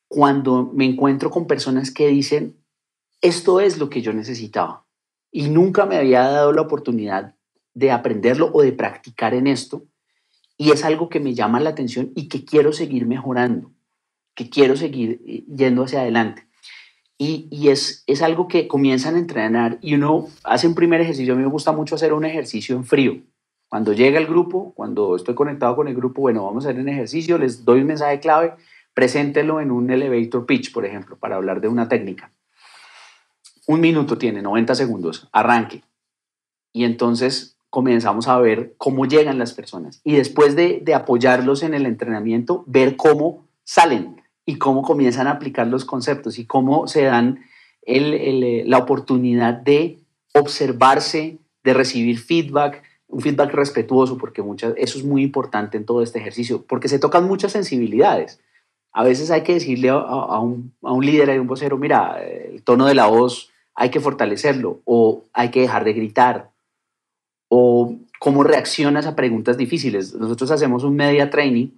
[0.07, 2.55] cuando me encuentro con personas que dicen,
[3.21, 4.85] esto es lo que yo necesitaba
[5.31, 7.35] y nunca me había dado la oportunidad
[7.73, 9.83] de aprenderlo o de practicar en esto
[10.57, 13.71] y es algo que me llama la atención y que quiero seguir mejorando
[14.35, 16.47] que quiero seguir eh, yendo hacia adelante.
[17.17, 21.33] Y, y, es, es algo que comienzan a entrenar y uno hace un primer ejercicio.
[21.33, 23.21] A mí me gusta mucho hacer un ejercicio en frío.
[23.69, 26.89] Cuando llega el grupo, cuando estoy conectado con el grupo, bueno, vamos a hacer un
[26.89, 28.55] ejercicio, les doy un mensaje clave,
[28.93, 32.33] preséntenlo en un elevator pitch, por ejemplo, para hablar de una técnica.
[33.67, 35.83] Un minuto tiene, 90 segundos, arranque.
[36.73, 40.01] Y entonces comenzamos a ver cómo llegan las personas.
[40.03, 44.20] Y después de, de apoyarlos en el entrenamiento, ver cómo salen
[44.51, 47.45] y cómo comienzan a aplicar los conceptos y cómo se dan
[47.83, 49.99] eh, la oportunidad de
[50.33, 56.01] observarse, de recibir feedback, un feedback respetuoso, porque muchas, eso es muy importante en todo
[56.01, 58.41] este ejercicio, porque se tocan muchas sensibilidades.
[58.91, 62.61] A veces hay que decirle a, un, a un líder, a un vocero, mira, el
[62.63, 66.51] tono de la voz hay que fortalecerlo, o hay que dejar de gritar,
[67.47, 70.13] o cómo reaccionas a preguntas difíciles.
[70.13, 71.69] Nosotros hacemos un media training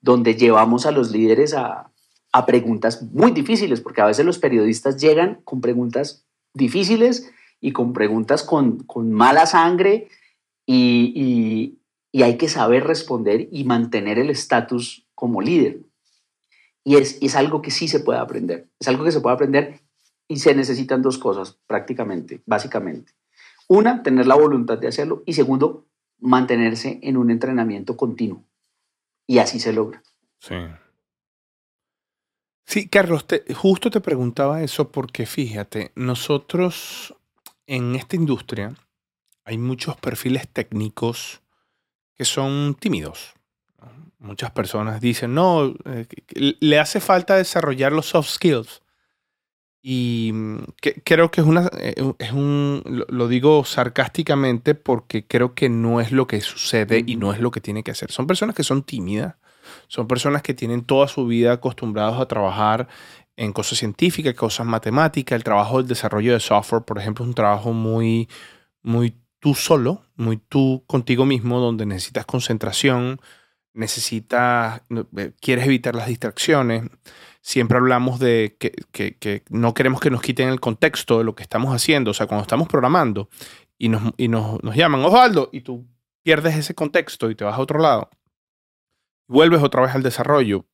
[0.00, 1.90] donde llevamos a los líderes a,
[2.34, 7.92] a preguntas muy difíciles, porque a veces los periodistas llegan con preguntas difíciles y con
[7.92, 10.08] preguntas con, con mala sangre
[10.66, 11.78] y,
[12.12, 15.78] y, hay que saber responder y mantener el estatus como líder.
[16.82, 19.80] Y es, es algo que sí se puede aprender, es algo que se puede aprender
[20.26, 23.12] y se necesitan dos cosas prácticamente, básicamente.
[23.68, 25.86] Una, tener la voluntad de hacerlo y segundo,
[26.18, 28.42] mantenerse en un entrenamiento continuo.
[29.24, 30.02] Y así se logra.
[30.40, 30.56] Sí.
[32.66, 37.14] Sí, Carlos, justo te preguntaba eso porque fíjate, nosotros
[37.66, 38.74] en esta industria
[39.44, 41.42] hay muchos perfiles técnicos
[42.14, 43.34] que son tímidos.
[44.18, 46.06] Muchas personas dicen, no, eh,
[46.60, 48.80] le hace falta desarrollar los soft skills.
[49.82, 50.58] Y mm,
[51.04, 56.10] creo que es una, eh, es un, lo digo sarcásticamente porque creo que no es
[56.10, 58.10] lo que sucede y no es lo que tiene que hacer.
[58.10, 59.34] Son personas que son tímidas,
[59.88, 62.88] son personas que tienen toda su vida acostumbrados a trabajar
[63.36, 65.36] en cosas científicas, cosas matemáticas.
[65.36, 68.28] El trabajo del desarrollo de software, por ejemplo, es un trabajo muy,
[68.82, 73.20] muy tú solo, muy tú contigo mismo, donde necesitas concentración,
[73.74, 74.82] necesitas,
[75.40, 76.84] quieres evitar las distracciones.
[77.40, 81.74] Siempre hablamos de que, no queremos que nos quiten el contexto de lo que estamos
[81.74, 82.12] haciendo.
[82.12, 83.28] O sea, cuando estamos programando
[83.76, 85.86] y nos, y nos llaman, Osvaldo, y tú
[86.22, 88.08] pierdes ese contexto y te vas a otro lado,
[89.28, 90.66] vuelves otra vez al desarrollo,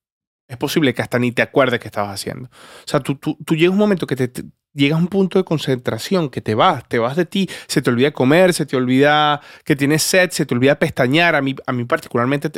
[0.49, 2.49] es posible que hasta ni te acuerdes que estabas haciendo.
[2.49, 5.45] O sea, tú, tú, tú llegas un momento que te, llegas a un punto de
[5.45, 9.41] concentración, que te vas, te vas de ti, se te olvida comer, se te olvida
[9.65, 11.35] que tienes sed, se te olvida pestañear.
[11.35, 12.51] A mí, a mí particularmente,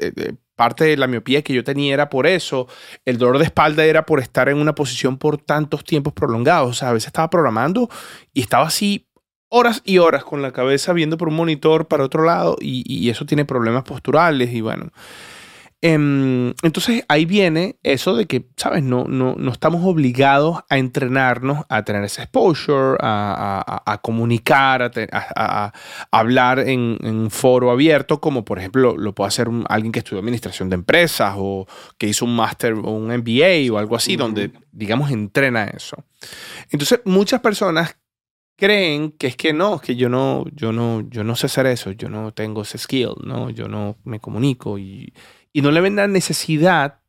[0.57, 2.69] parte de la miopía que yo tenía era por eso.
[3.05, 6.71] El dolor de espalda era por estar en una posición por tantos tiempos prolongados.
[6.71, 7.89] O sea, a veces estaba programando
[8.33, 9.09] y estaba así
[9.49, 13.11] horas y horas con la cabeza viendo por un monitor para otro lado y, y
[13.11, 14.93] eso tiene problemas posturales y bueno.
[15.85, 18.85] Em, entonces ahí viene eso de que, ¿sabes?
[18.85, 25.73] No, no, no estamos obligados a entrenarnos a tener ese exposure, a, comunicar, a,
[26.13, 30.69] hablar en, un foro abierto, como por ejemplo lo puede hacer alguien que estudió administración
[30.69, 31.67] de empresas o
[31.99, 35.97] que hizo un máster o un MBA o algo así, donde, digamos, entrena eso.
[36.71, 37.97] Entonces muchas personas
[38.57, 41.91] creen que es que no, que yo no, yo no, yo no sé hacer eso,
[41.91, 43.51] yo no tengo ese skill, ¿no?
[43.51, 45.13] Yo no me comunico y
[45.53, 47.01] y no le ven la necesidad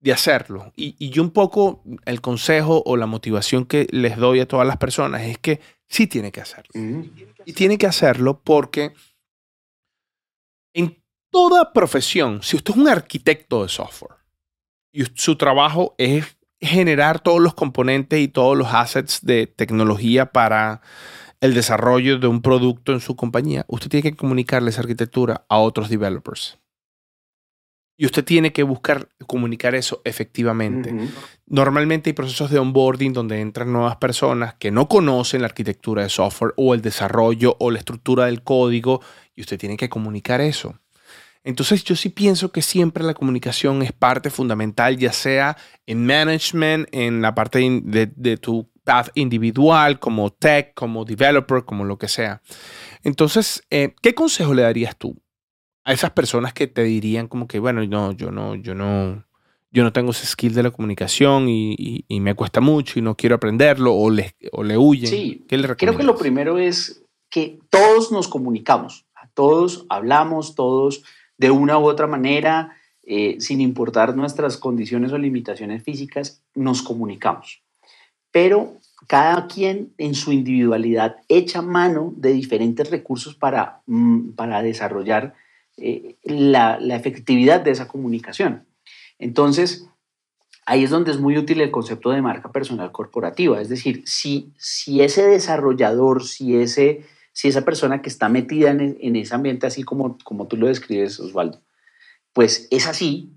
[0.00, 0.72] de hacerlo.
[0.76, 4.66] Y, y, yo un poco el consejo o la motivación que les doy a todas
[4.66, 6.70] las personas es que sí tiene que hacerlo.
[7.46, 8.92] Y tiene que hacerlo porque
[10.74, 14.18] en toda profesión, si usted es un arquitecto de software
[14.92, 20.80] y su trabajo es generar todos los componentes y todos los assets de tecnología para
[21.40, 25.58] el desarrollo de un producto en su compañía, usted tiene que comunicarle esa arquitectura a
[25.58, 26.58] otros developers.
[27.96, 30.92] Y usted tiene que buscar comunicar eso efectivamente.
[31.46, 36.08] Normalmente hay procesos de onboarding donde entran nuevas personas que no conocen la arquitectura de
[36.08, 39.00] software o el desarrollo o la estructura del código
[39.36, 40.74] y usted tiene que comunicar eso.
[41.44, 46.88] Entonces yo sí pienso que siempre la comunicación es parte fundamental, ya sea en management,
[46.90, 52.40] en la parte de, tu path individual, como tech, como developer, como lo que sea.
[53.02, 55.20] Entonces, eh, ¿qué consejo le darías tú
[55.84, 59.24] a esas personas que te dirían como que, bueno, no, yo no, yo no,
[59.70, 63.36] yo no tengo ese skill de la comunicación y, me cuesta mucho y no quiero
[63.36, 65.10] aprenderlo o le, o le huyen?
[65.10, 69.04] Sí, creo que lo primero es que todos nos comunicamos,
[69.34, 71.04] todos hablamos, todos
[71.36, 77.62] de una u otra manera, eh, sin importar nuestras condiciones o limitaciones físicas, nos comunicamos.
[78.30, 85.34] Pero cada quien en su individualidad echa mano de diferentes recursos para, mm, para desarrollar
[85.76, 88.66] eh, la, efectividad de esa comunicación.
[89.18, 89.88] Entonces,
[90.66, 93.60] ahí es donde es muy útil el concepto de marca personal corporativa.
[93.60, 97.04] Es decir, si, si ese desarrollador, si ese
[97.34, 101.18] si esa persona que está metida en, ese ambiente, así como, como tú lo describes,
[101.18, 101.60] Osvaldo,
[102.32, 103.32] pues es así,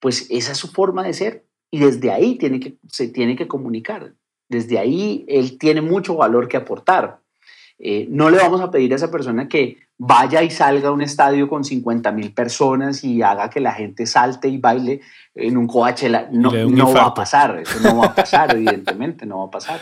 [0.00, 3.46] pues esa es su forma de ser y desde ahí tiene que, se tiene que
[3.46, 4.14] comunicar.
[4.48, 7.20] Desde ahí él tiene mucho valor que aportar.
[7.78, 11.02] Eh, no le vamos a pedir a esa persona que vaya y salga a un
[11.02, 15.00] estadio con 50 mil personas y haga que la gente salte y baile
[15.34, 16.28] en un Coachella.
[16.30, 19.80] No, no va a pasar, eso no va a pasar, evidentemente, no va a pasar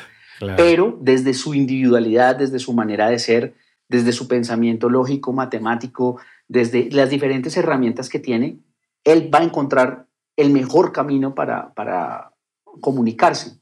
[0.57, 3.55] pero desde su individualidad, desde su manera de ser,
[3.89, 8.59] desde su pensamiento lógico, matemático, desde las diferentes herramientas que tiene,
[9.05, 10.07] él va a encontrar
[10.37, 12.33] el mejor camino para, para
[12.81, 13.59] comunicarse.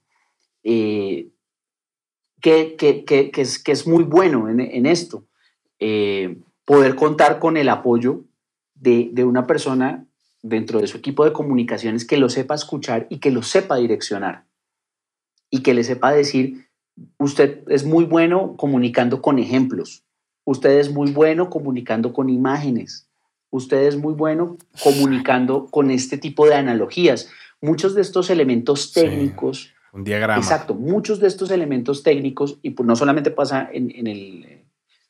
[0.65, 1.29] Eh,
[2.41, 5.25] que, que, que, es, que, es, muy bueno en, en esto,
[5.85, 8.23] eh, poder contar con el apoyo
[8.77, 10.07] de, de una persona
[10.41, 14.45] dentro de su equipo de comunicaciones que lo sepa escuchar y que lo sepa direccionar
[15.51, 16.69] y que le sepa decir,
[17.19, 20.05] usted es muy bueno comunicando con ejemplos,
[20.45, 23.09] usted es muy bueno comunicando con imágenes,
[23.51, 27.29] usted es muy bueno comunicando con este tipo de analogías.
[27.61, 29.73] Muchos de estos elementos técnicos...
[29.93, 30.41] un diagrama.
[30.41, 34.62] Exacto, muchos de estos elementos técnicos, y pues no solamente pasa en, en el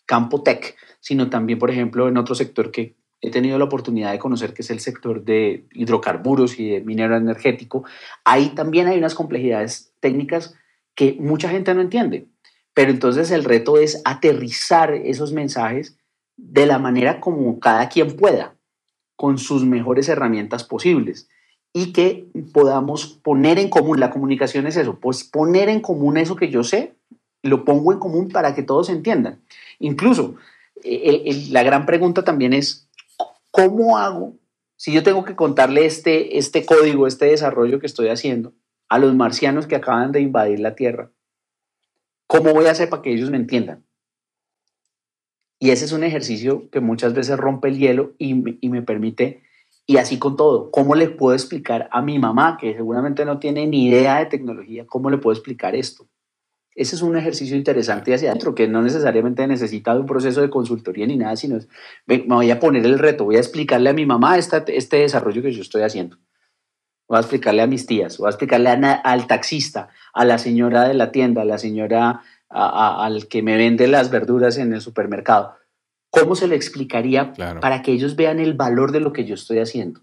[0.06, 4.18] campo tech, sino también, por ejemplo, en otro sector que he tenido la oportunidad de
[4.18, 7.84] conocer, que es el sector de hidrocarburos y de minero energético,
[8.24, 10.54] ahí también hay unas complejidades técnicas
[10.94, 12.26] que mucha gente no entiende.
[12.74, 15.96] Pero entonces el reto es aterrizar esos mensajes
[16.36, 18.56] de la manera como cada quien pueda,
[19.14, 21.28] con sus mejores herramientas posibles
[21.72, 26.36] y que podamos poner en común, la comunicación es eso, pues poner en común eso
[26.36, 26.96] que yo sé,
[27.42, 29.42] lo pongo en común para que todos entiendan.
[29.78, 30.36] Incluso
[30.84, 32.88] la gran pregunta también es,
[33.50, 34.36] ¿cómo hago
[34.76, 38.52] si yo tengo que contarle este, este código, este desarrollo que estoy haciendo
[38.88, 41.10] a los marcianos que acaban de invadir la Tierra?
[42.26, 43.84] ¿Cómo voy a hacer para que ellos me entiendan?
[45.58, 49.42] Y ese es un ejercicio que muchas veces rompe el hielo y me permite,
[49.86, 53.66] y así con todo, ¿cómo le puedo explicar a mi mamá, que seguramente no tiene
[53.66, 56.08] ni idea de tecnología, cómo le puedo explicar esto?
[56.74, 61.06] Ese es un ejercicio interesante hacia adentro, que no necesariamente necesita un proceso de consultoría
[61.06, 61.58] ni nada, sino
[62.06, 65.52] me voy a poner el reto, voy a explicarle a mi mamá este desarrollo que
[65.52, 66.16] yo estoy haciendo.
[67.08, 70.94] Voy a explicarle a mis tías, voy a explicarle al taxista, a la señora de
[70.94, 75.56] la tienda, a la señora, al que me vende las verduras en el supermercado.
[76.08, 79.58] ¿Cómo se le explicaría para que ellos vean el valor de lo que yo estoy
[79.58, 80.00] haciendo?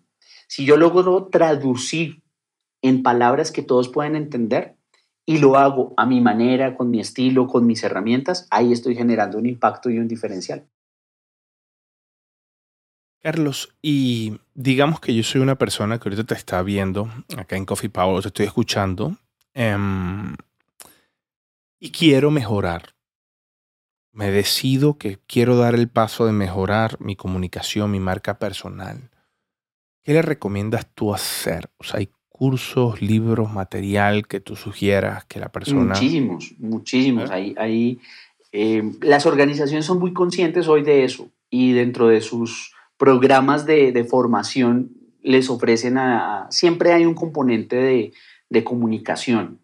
[0.48, 2.22] Si yo logro traducir
[2.82, 4.76] en palabras que todos pueden entender,
[5.30, 9.38] y lo hago a mi manera, con mi estilo, con mis herramientas, ahí estoy generando
[9.38, 10.68] un impacto y un diferencial.
[13.22, 17.68] Carlos, y digamos que yo soy una persona que ahorita te está viendo acá en
[17.68, 19.18] Coffee Power, te estoy escuchando,
[19.54, 20.36] em,
[21.80, 22.96] y quiero mejorar.
[24.12, 29.12] Me decido que quiero dar el paso de mejorar mi comunicación, mi marca personal.
[30.02, 31.70] ¿Qué le recomiendas tú hacer?
[31.78, 32.00] O sea,
[32.40, 35.94] cursos, libros, material que tú sugieras que la persona...
[35.94, 37.30] Muchísimos, muchísimos.
[37.32, 38.00] Ahí, ahí
[38.54, 43.92] eh, las organizaciones son muy conscientes hoy de eso y dentro de sus programas de,
[43.92, 46.48] de, formación les ofrecen a...
[46.50, 48.14] siempre hay un componente de,
[48.50, 49.60] de comunicación.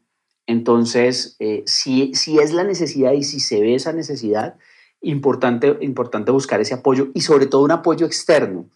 [0.45, 4.57] Entonces, eh, si, si es la necesidad y si se ve esa necesidad,
[4.99, 8.69] importante, importante buscar ese apoyo y sobre todo un apoyo externo.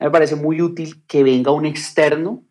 [0.00, 2.44] Me parece muy útil que venga un externo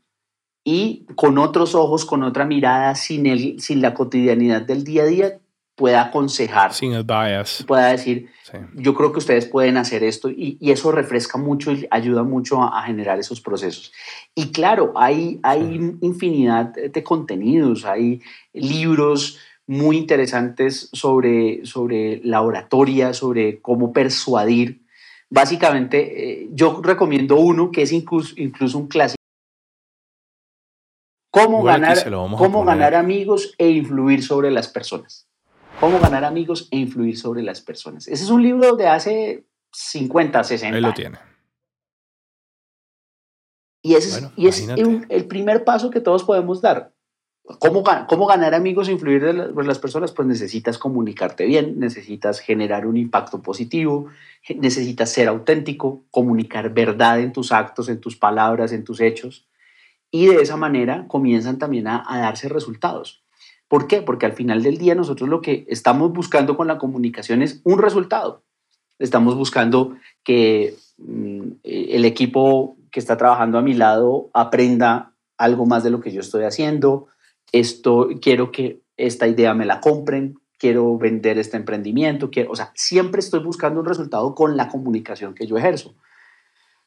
[0.64, 5.06] y con otros ojos, con otra mirada, sin, el, sin la cotidianidad del día a
[5.06, 5.40] día,
[5.76, 6.74] pueda aconsejar.
[6.74, 7.64] Sin el bias.
[7.68, 8.30] Pueda decir,
[8.76, 12.84] yo creo que ustedes pueden hacer esto y, eso refresca mucho y ayuda mucho a,
[12.84, 13.92] generar esos procesos.
[14.36, 18.22] Y claro, hay, hay infinidad de contenidos, hay
[18.54, 24.82] libros muy interesantes sobre, sobre la oratoria, sobre cómo persuadir.
[25.30, 29.21] Básicamente, eh, yo recomiendo uno que es incluso, incluso un clásico.
[31.32, 31.98] Cómo, ganar,
[32.38, 35.30] cómo ganar amigos e influir sobre las personas.
[35.80, 38.08] Cómo ganar amigos e influir sobre las personas.
[38.10, 41.18] Ese es un libro de hace 50, 60 Él lo tiene.
[43.82, 44.68] Y ese es, y es
[45.10, 46.94] el primer paso que todos podemos dar.
[47.60, 50.12] ¿Cómo, ¿Cómo, ganar amigos e influir de las personas?
[50.12, 54.08] Pues necesitas comunicarte bien, necesitas generar un impacto positivo,
[54.56, 59.48] necesitas ser auténtico, comunicar verdad en tus actos, en tus palabras, en tus hechos.
[60.12, 63.24] Y de esa manera comienzan también a, a darse resultados.
[63.68, 64.02] ¿Por qué?
[64.02, 67.80] Porque al final del día nosotros lo que estamos buscando con la comunicación es un
[67.80, 68.44] resultado.
[69.00, 75.84] Estamos buscando que mm, el equipo que está trabajando a mi lado aprenda algo más
[75.84, 77.08] de lo que yo estoy haciendo.
[77.52, 82.72] Esto quiero que esta idea me la compren, quiero vender este emprendimiento, quiero, o sea,
[82.76, 85.96] siempre estoy buscando un resultado con la comunicación que yo ejerzo.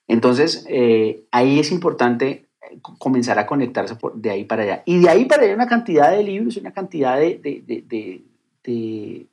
[0.07, 2.47] Entonces, eh, ahí es importante
[2.81, 4.83] comenzar a conectarse de ahí para allá.
[4.87, 8.23] Y de ahí para allá una cantidad de libros, una cantidad de, de,
[8.63, 9.27] de,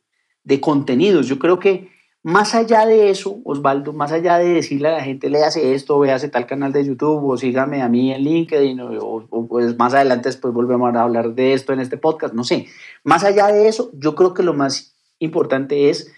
[0.44, 1.28] de, contenidos.
[1.28, 1.90] Yo creo que
[2.24, 6.30] más allá de eso, Osvaldo, más allá de decirle a la gente, léase esto, véase
[6.30, 10.54] tal canal de YouTube o sígame a mí en LinkedIn o, pues más adelante después
[10.54, 12.68] volvemos a hablar de esto en este podcast, no sé.
[13.04, 16.12] Más allá de eso, yo creo que lo más importante es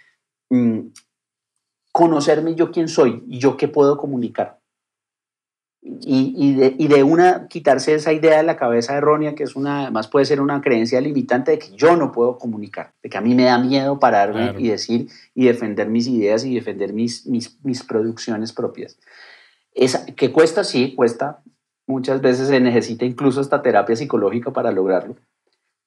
[0.50, 0.80] mm,
[1.92, 4.63] conocerme yo quién soy y yo qué puedo comunicar
[5.86, 9.82] y, de, y, de, una quitarse esa idea de la cabeza errónea, que es una,
[9.82, 13.22] además puede ser una creencia limitante de que yo no puedo comunicar, de que a
[13.22, 17.60] mí me da miedo pararme y decir y defender mis ideas y defender mis, mis,
[17.66, 18.98] mis producciones propias.
[19.74, 21.42] Esa, que cuesta, sí, cuesta.
[21.86, 25.18] Muchas veces se necesita incluso esta terapia psicológica para lograrlo,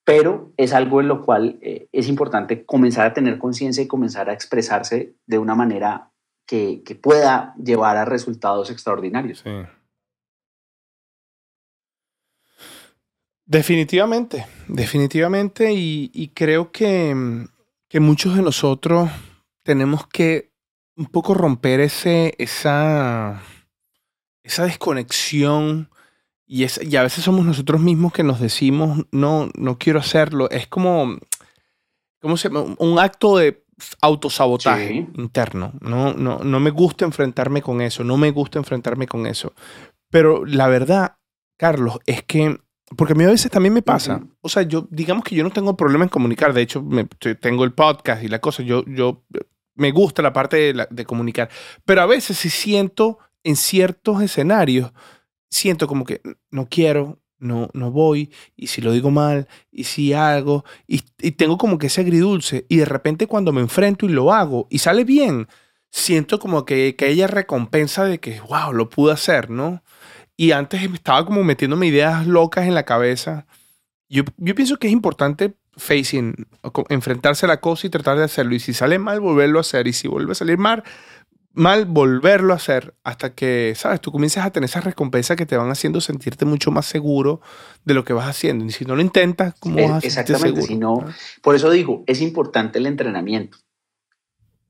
[0.04, 4.28] pero es algo en lo cual eh, es importante comenzar a tener conciencia y comenzar
[4.28, 6.10] a expresarse de una manera
[6.44, 9.40] que, que, pueda llevar a resultados extraordinarios.
[9.40, 9.50] Sí.
[13.46, 15.72] Definitivamente, definitivamente.
[15.72, 17.14] Y, creo que,
[18.00, 19.08] muchos de nosotros
[19.62, 20.50] tenemos que
[20.96, 23.40] un poco romper ese, esa,
[24.42, 25.88] esa desconexión.
[26.44, 30.50] Y, y a veces somos nosotros mismos que nos decimos, no, no quiero hacerlo.
[30.50, 31.16] Es como,
[32.20, 33.64] ¿cómo se Un acto de
[34.00, 35.72] autosabotaje interno.
[35.80, 39.52] No, no, no me gusta enfrentarme con eso, no me gusta enfrentarme con eso.
[40.10, 41.16] Pero la verdad,
[41.56, 42.58] Carlos, es que
[42.96, 44.22] porque a mí a veces también me pasa.
[44.40, 46.52] O sea, yo, digamos que yo no tengo problema en comunicar.
[46.52, 46.84] De hecho,
[47.40, 48.62] tengo el podcast y la cosa.
[48.62, 49.24] Yo, yo
[49.74, 51.50] me gusta la parte de, comunicar.
[51.84, 54.92] Pero a veces sí siento en ciertos escenarios,
[55.50, 56.20] siento como que
[56.50, 61.32] no quiero, no, no voy, y si lo digo mal, y si hago, y, y
[61.32, 62.66] tengo como que ese agridulce.
[62.68, 65.48] Y de repente cuando me enfrento y lo hago y sale bien,
[65.90, 69.82] siento como que, que ella recompensa de que, wow, lo pude hacer, ¿no?
[70.36, 73.46] Y antes estaba como metiéndome ideas locas en la cabeza.
[74.08, 76.46] Yo, yo pienso que es importante facing,
[76.88, 78.54] enfrentarse a la cosa y tratar de hacerlo.
[78.54, 79.86] Y si sale mal, volverlo a hacer.
[79.86, 80.84] Y si vuelve a salir mal,
[81.52, 84.00] mal volverlo a hacer hasta que, ¿sabes?
[84.00, 87.40] Tú comienzas a tener esas recompensas que te van haciendo sentirte mucho más seguro
[87.84, 88.64] de lo que vas haciendo.
[88.66, 91.04] Y si no lo intentas, ¿cómo vas a Exactamente, Si no,
[91.42, 93.58] por eso digo, es importante el entrenamiento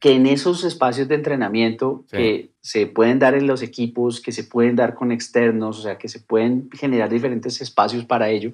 [0.06, 4.44] que en esos espacios de entrenamiento que se pueden dar en los equipos, que se
[4.44, 8.52] pueden dar con externos, o sea, que se pueden generar diferentes espacios para ello,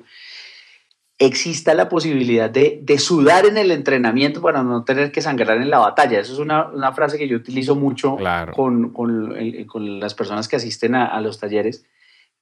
[1.18, 5.68] exista la posibilidad de, de sudar en el entrenamiento para no tener que sangrar en
[5.68, 6.20] la batalla.
[6.20, 8.16] Eso es una, una frase que yo utilizo mucho
[8.57, 11.84] con, con, con, las personas que asisten a, a, los talleres.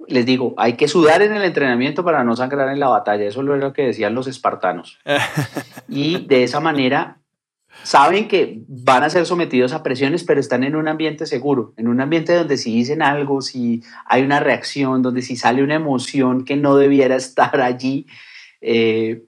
[0.06, 3.24] Les digo, hay que sudar en el entrenamiento para no sangrar en la batalla.
[3.24, 5.00] Eso es lo que decían los espartanos.
[5.88, 7.19] y de esa manera
[7.82, 11.88] saben que van a ser sometidos a presiones, pero están en un ambiente seguro, en
[11.88, 16.44] un ambiente donde si dicen algo, si hay una reacción, donde si sale una emoción
[16.44, 18.06] que no debiera estar allí,
[18.60, 19.24] eh,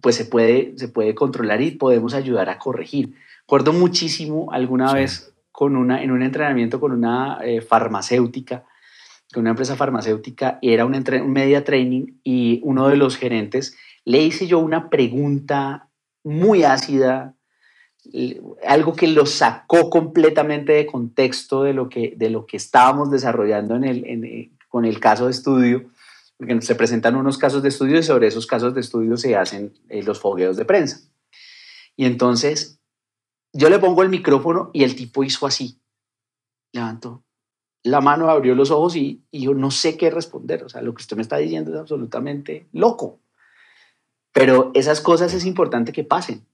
[0.00, 3.14] pues se puede, se puede controlar y podemos ayudar a corregir.
[3.42, 8.64] Recuerdo muchísimo alguna vez con una, en un entrenamiento con una eh, farmacéutica
[9.32, 13.76] con una empresa farmacéutica, y era un, un media training y uno de los gerentes
[14.04, 15.90] le hice yo una pregunta
[16.24, 17.34] muy ácida,
[18.66, 23.76] algo que lo sacó completamente de contexto de lo que, de lo que estábamos desarrollando
[23.76, 25.90] en el, eh, con el caso de estudio,
[26.36, 29.74] porque se presentan unos casos de estudio y sobre esos casos de estudio se hacen
[29.88, 31.00] eh, los fogueos de prensa.
[31.96, 32.78] Y entonces
[33.52, 35.80] yo le pongo el micrófono y el tipo hizo así,
[36.72, 37.22] levantó
[37.82, 40.64] la mano, abrió los ojos y, y yo no sé qué responder.
[40.64, 43.20] O sea, lo que usted me está diciendo es absolutamente loco.
[44.32, 46.46] Pero esas cosas es importante que pasen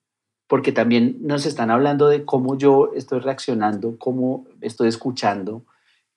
[0.47, 5.65] porque también nos están hablando de cómo yo estoy reaccionando, cómo estoy escuchando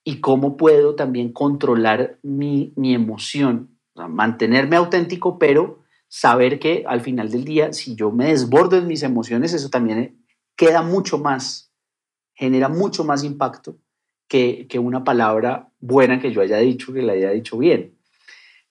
[0.03, 7.29] y cómo puedo también controlar mi, mi emoción, mantenerme auténtico, pero saber que al final
[7.29, 10.23] del día, si yo me desbordo en mis emociones, eso también
[10.55, 11.73] queda mucho más,
[12.33, 13.77] genera mucho más impacto
[14.27, 17.96] que, que una palabra buena que yo haya dicho, que la haya dicho bien.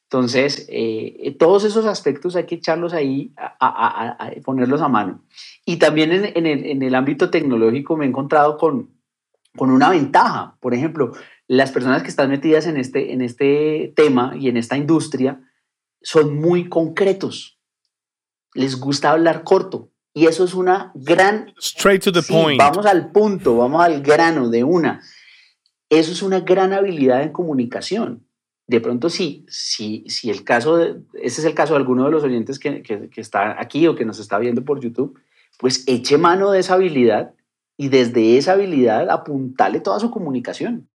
[0.09, 5.25] Entonces, eh, todos esos aspectos hay que echarlos ahí, a, ponerlos a mano.
[5.65, 8.93] Y también en, el, ámbito tecnológico me he encontrado con,
[9.57, 10.57] con una ventaja.
[10.61, 11.13] Por ejemplo,
[11.49, 15.41] las personas que están metidas en este, en este tema y en esta industria
[16.03, 17.59] son muy concretos.
[18.55, 19.91] Les gusta hablar corto.
[20.15, 21.53] Y eso es una gran...
[21.59, 22.61] Straight to the point.
[22.61, 25.03] Vamos al punto, vamos al grano de una.
[25.91, 28.26] Eso es una gran habilidad en comunicación
[28.67, 32.25] de pronto sí, si, si el caso, ese es el caso de alguno de los
[32.25, 35.21] oyentes que, que, está aquí o que nos está viendo por YouTube,
[35.59, 37.35] pues eche mano de esa habilidad
[37.77, 40.89] y desde esa habilidad apuntale toda su comunicación.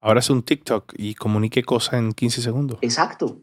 [0.00, 2.78] Ahora es un TikTok y comunique cosas en 15 segundos.
[2.80, 3.42] Exacto.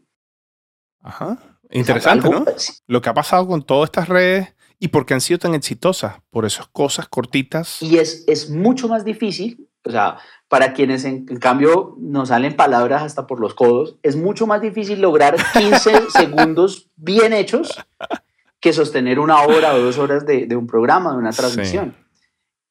[1.00, 1.38] Ajá.
[1.70, 2.44] Interesante, ¿no?
[2.88, 6.16] Lo que ha pasado con todas estas redes y por qué han sido tan exitosas,
[6.30, 7.80] por esas cosas cortitas.
[7.80, 10.18] Y es, es mucho más difícil, o sea,
[10.48, 15.00] para quienes en, cambio nos salen palabras hasta por los codos, es mucho más difícil
[15.00, 17.78] lograr 15 segundos bien hechos
[18.60, 21.94] que sostener una hora o dos horas de, un programa, de una transmisión.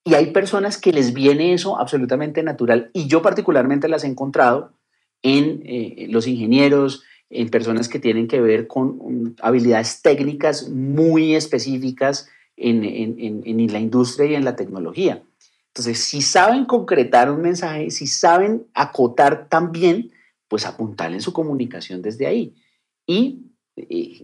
[0.03, 4.73] Y hay personas que les viene eso absolutamente natural y yo particularmente las he encontrado
[5.21, 12.29] en eh, los ingenieros, en personas que tienen que ver con habilidades técnicas muy específicas
[12.55, 15.23] en, en la industria y en la tecnología.
[15.69, 20.11] Entonces, si saben concretar un mensaje, si saben acotar también,
[20.47, 22.55] pues apuntar en su comunicación desde ahí.
[23.05, 23.45] Y,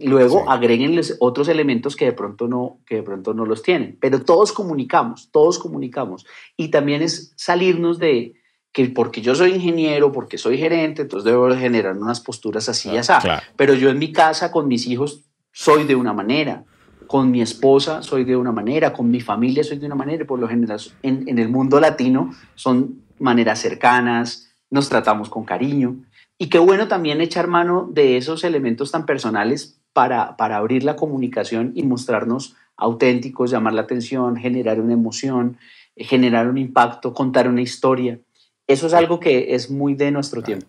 [0.02, 3.96] luego agréguenles otros elementos que de, pronto no, que de pronto no los tienen.
[4.00, 6.26] Pero todos comunicamos, todos comunicamos.
[6.58, 8.34] Y también es salirnos de
[8.72, 12.98] que porque yo soy ingeniero, porque soy gerente, entonces debo generar unas posturas así y
[12.98, 13.12] así.
[13.56, 15.22] Pero yo en mi casa con mis hijos
[15.52, 16.66] soy de una manera
[17.06, 20.38] con mi esposa soy de una manera, con mi familia soy de una manera, por
[20.38, 25.96] lo general en, el mundo latino son maneras cercanas, nos tratamos con cariño.
[26.38, 30.96] Y qué bueno también echar mano de esos elementos tan personales para, para abrir la
[30.96, 35.56] comunicación y mostrarnos auténticos, llamar la atención, generar una emoción,
[35.96, 38.18] generar un impacto, contar una historia.
[38.66, 40.66] Eso es algo que es muy de nuestro tiempo.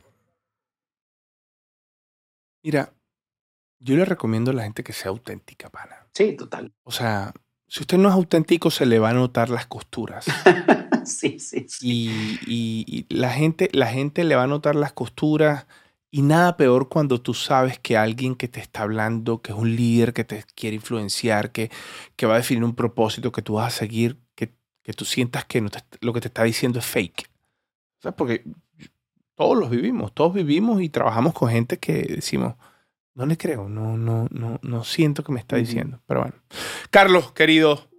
[2.64, 2.94] Mira,
[3.80, 6.07] yo le recomiendo a la gente que sea auténtica, pana.
[6.18, 6.74] Sí, total.
[6.82, 7.32] O sea,
[7.68, 10.26] si usted no es auténtico, se le va a notar las costuras.
[11.06, 12.40] sí, sí, sí.
[12.48, 15.68] Y, la, gente, la gente le va a notar las costuras.
[16.10, 19.76] Y nada peor cuando tú sabes que alguien que te está hablando, que es un
[19.76, 21.70] líder que te quiere influenciar, que,
[22.16, 25.46] que va a definir un propósito que tú vas a seguir, que, que tú sientas
[25.46, 25.70] que no
[26.02, 27.30] lo que te está diciendo es fake.
[28.00, 28.44] O sea, porque
[29.36, 32.56] todos los vivimos, todos vivimos y trabajamos con gente que decimos,
[33.18, 36.00] no le creo, no, no, no, no siento que me está diciendo.
[36.06, 36.36] Pero bueno.
[36.92, 37.90] Carlos, querido,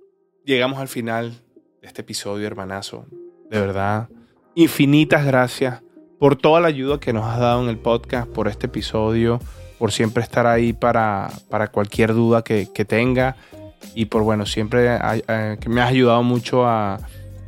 [0.45, 1.43] llegamos al final
[1.83, 3.05] de este episodio, hermanazo.
[3.51, 4.09] De verdad,
[4.55, 5.83] infinitas gracias
[6.21, 9.41] por toda la ayuda que nos has dado en el podcast, por este episodio,
[9.81, 13.35] por siempre estar ahí para, para cualquier duda que, tenga
[13.97, 17.01] y por, bueno, siempre eh, que me has ayudado mucho a,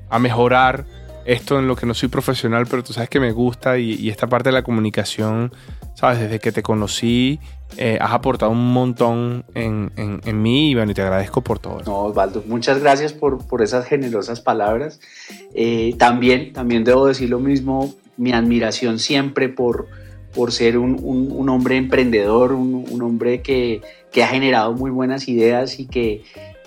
[0.09, 0.87] a, mejorar
[1.25, 4.11] esto en lo que no soy profesional, pero tú sabes que me gusta y, y
[4.11, 5.53] esta parte de la comunicación
[6.01, 6.19] ¿sabes?
[6.19, 7.41] Desde que te conocí,
[7.77, 11.81] eh, has aportado un montón en, en, mí y bueno, y te agradezco por todo.
[11.87, 15.01] No, Osvaldo, muchas gracias por, por esas generosas palabras.
[15.55, 19.89] Eh, también, también debo decir lo mismo, mi admiración siempre por,
[20.35, 23.81] por ser un, un, hombre emprendedor, un, un hombre que,
[24.13, 26.23] que, ha generado muy buenas ideas y que,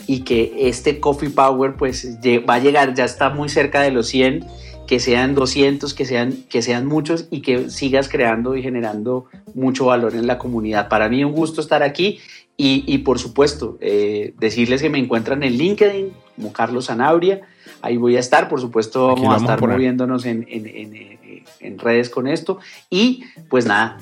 [0.08, 2.18] y que este Coffee Power pues
[2.50, 4.46] va a llegar, ya está muy cerca de los 100
[4.94, 9.26] que sean 200, que sean, que sean muchos y que sigas creando y generando
[9.56, 10.88] mucho valor en la comunidad.
[10.88, 12.20] Para mí un gusto estar aquí
[12.56, 17.42] Y, por supuesto, eh, decirles que me encuentran en LinkedIn como Carlos Zanabria.
[17.82, 22.60] Ahí voy a estar, por supuesto, vamos, a estar moviéndonos en, en, redes con esto.
[22.92, 23.98] Y pues nada,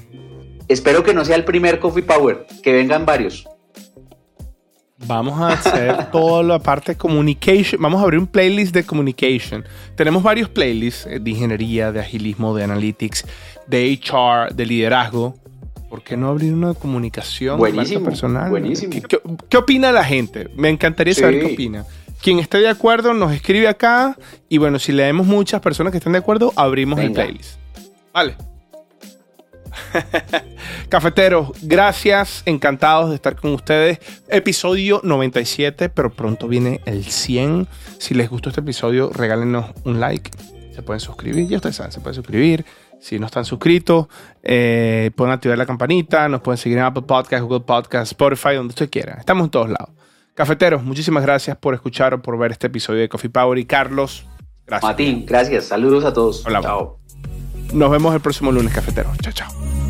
[0.68, 3.48] espero que no sea el primer Coffee Power, que vengan varios.
[5.08, 7.82] Vamos a hacer toda la parte de communication.
[7.82, 9.64] Vamos a abrir un playlist de communication.
[9.96, 13.26] Tenemos varios playlists eh, de ingeniería, de agilismo, de analytics,
[13.68, 15.36] de HR, de liderazgo.
[15.90, 18.50] ¿Por qué no abrir una comunicación buenísimo, personal?
[18.50, 18.94] Buenísimo.
[19.50, 20.50] ¿Qué, opina la gente?
[20.56, 21.86] Me encantaría saber qué opina.
[22.22, 24.16] Quien esté de acuerdo nos escribe acá
[24.48, 27.58] y bueno, si leemos muchas personas que estén de acuerdo, abrimos el playlist.
[28.14, 28.36] Vale.
[30.90, 34.00] Cafeteros, gracias, encantados de estar con ustedes.
[34.28, 37.68] Episodio 97, pero pronto viene el 100.
[37.98, 40.32] Si les gustó este episodio, regálenos un like.
[40.74, 42.66] Se pueden suscribir, ya ustedes saben, se pueden suscribir.
[43.00, 44.08] Si no están suscritos,
[44.44, 48.72] eh, pueden activar la campanita, nos pueden seguir en Apple Podcast, Google Podcast, Spotify, donde
[48.72, 49.18] ustedes quieran.
[49.18, 49.90] Estamos en todos lados.
[50.36, 53.58] Cafeteros, muchísimas gracias por escuchar o por ver este episodio de Coffee Power.
[53.58, 54.26] Y Carlos,
[54.66, 54.88] gracias.
[54.88, 55.66] Martín, gracias.
[55.66, 56.46] Saludos a todos.
[56.46, 56.62] Hola.
[56.62, 57.01] Chao.
[57.74, 59.18] Nos vemos el próximo lunes, cafeteros.
[59.20, 59.81] Chao, chao.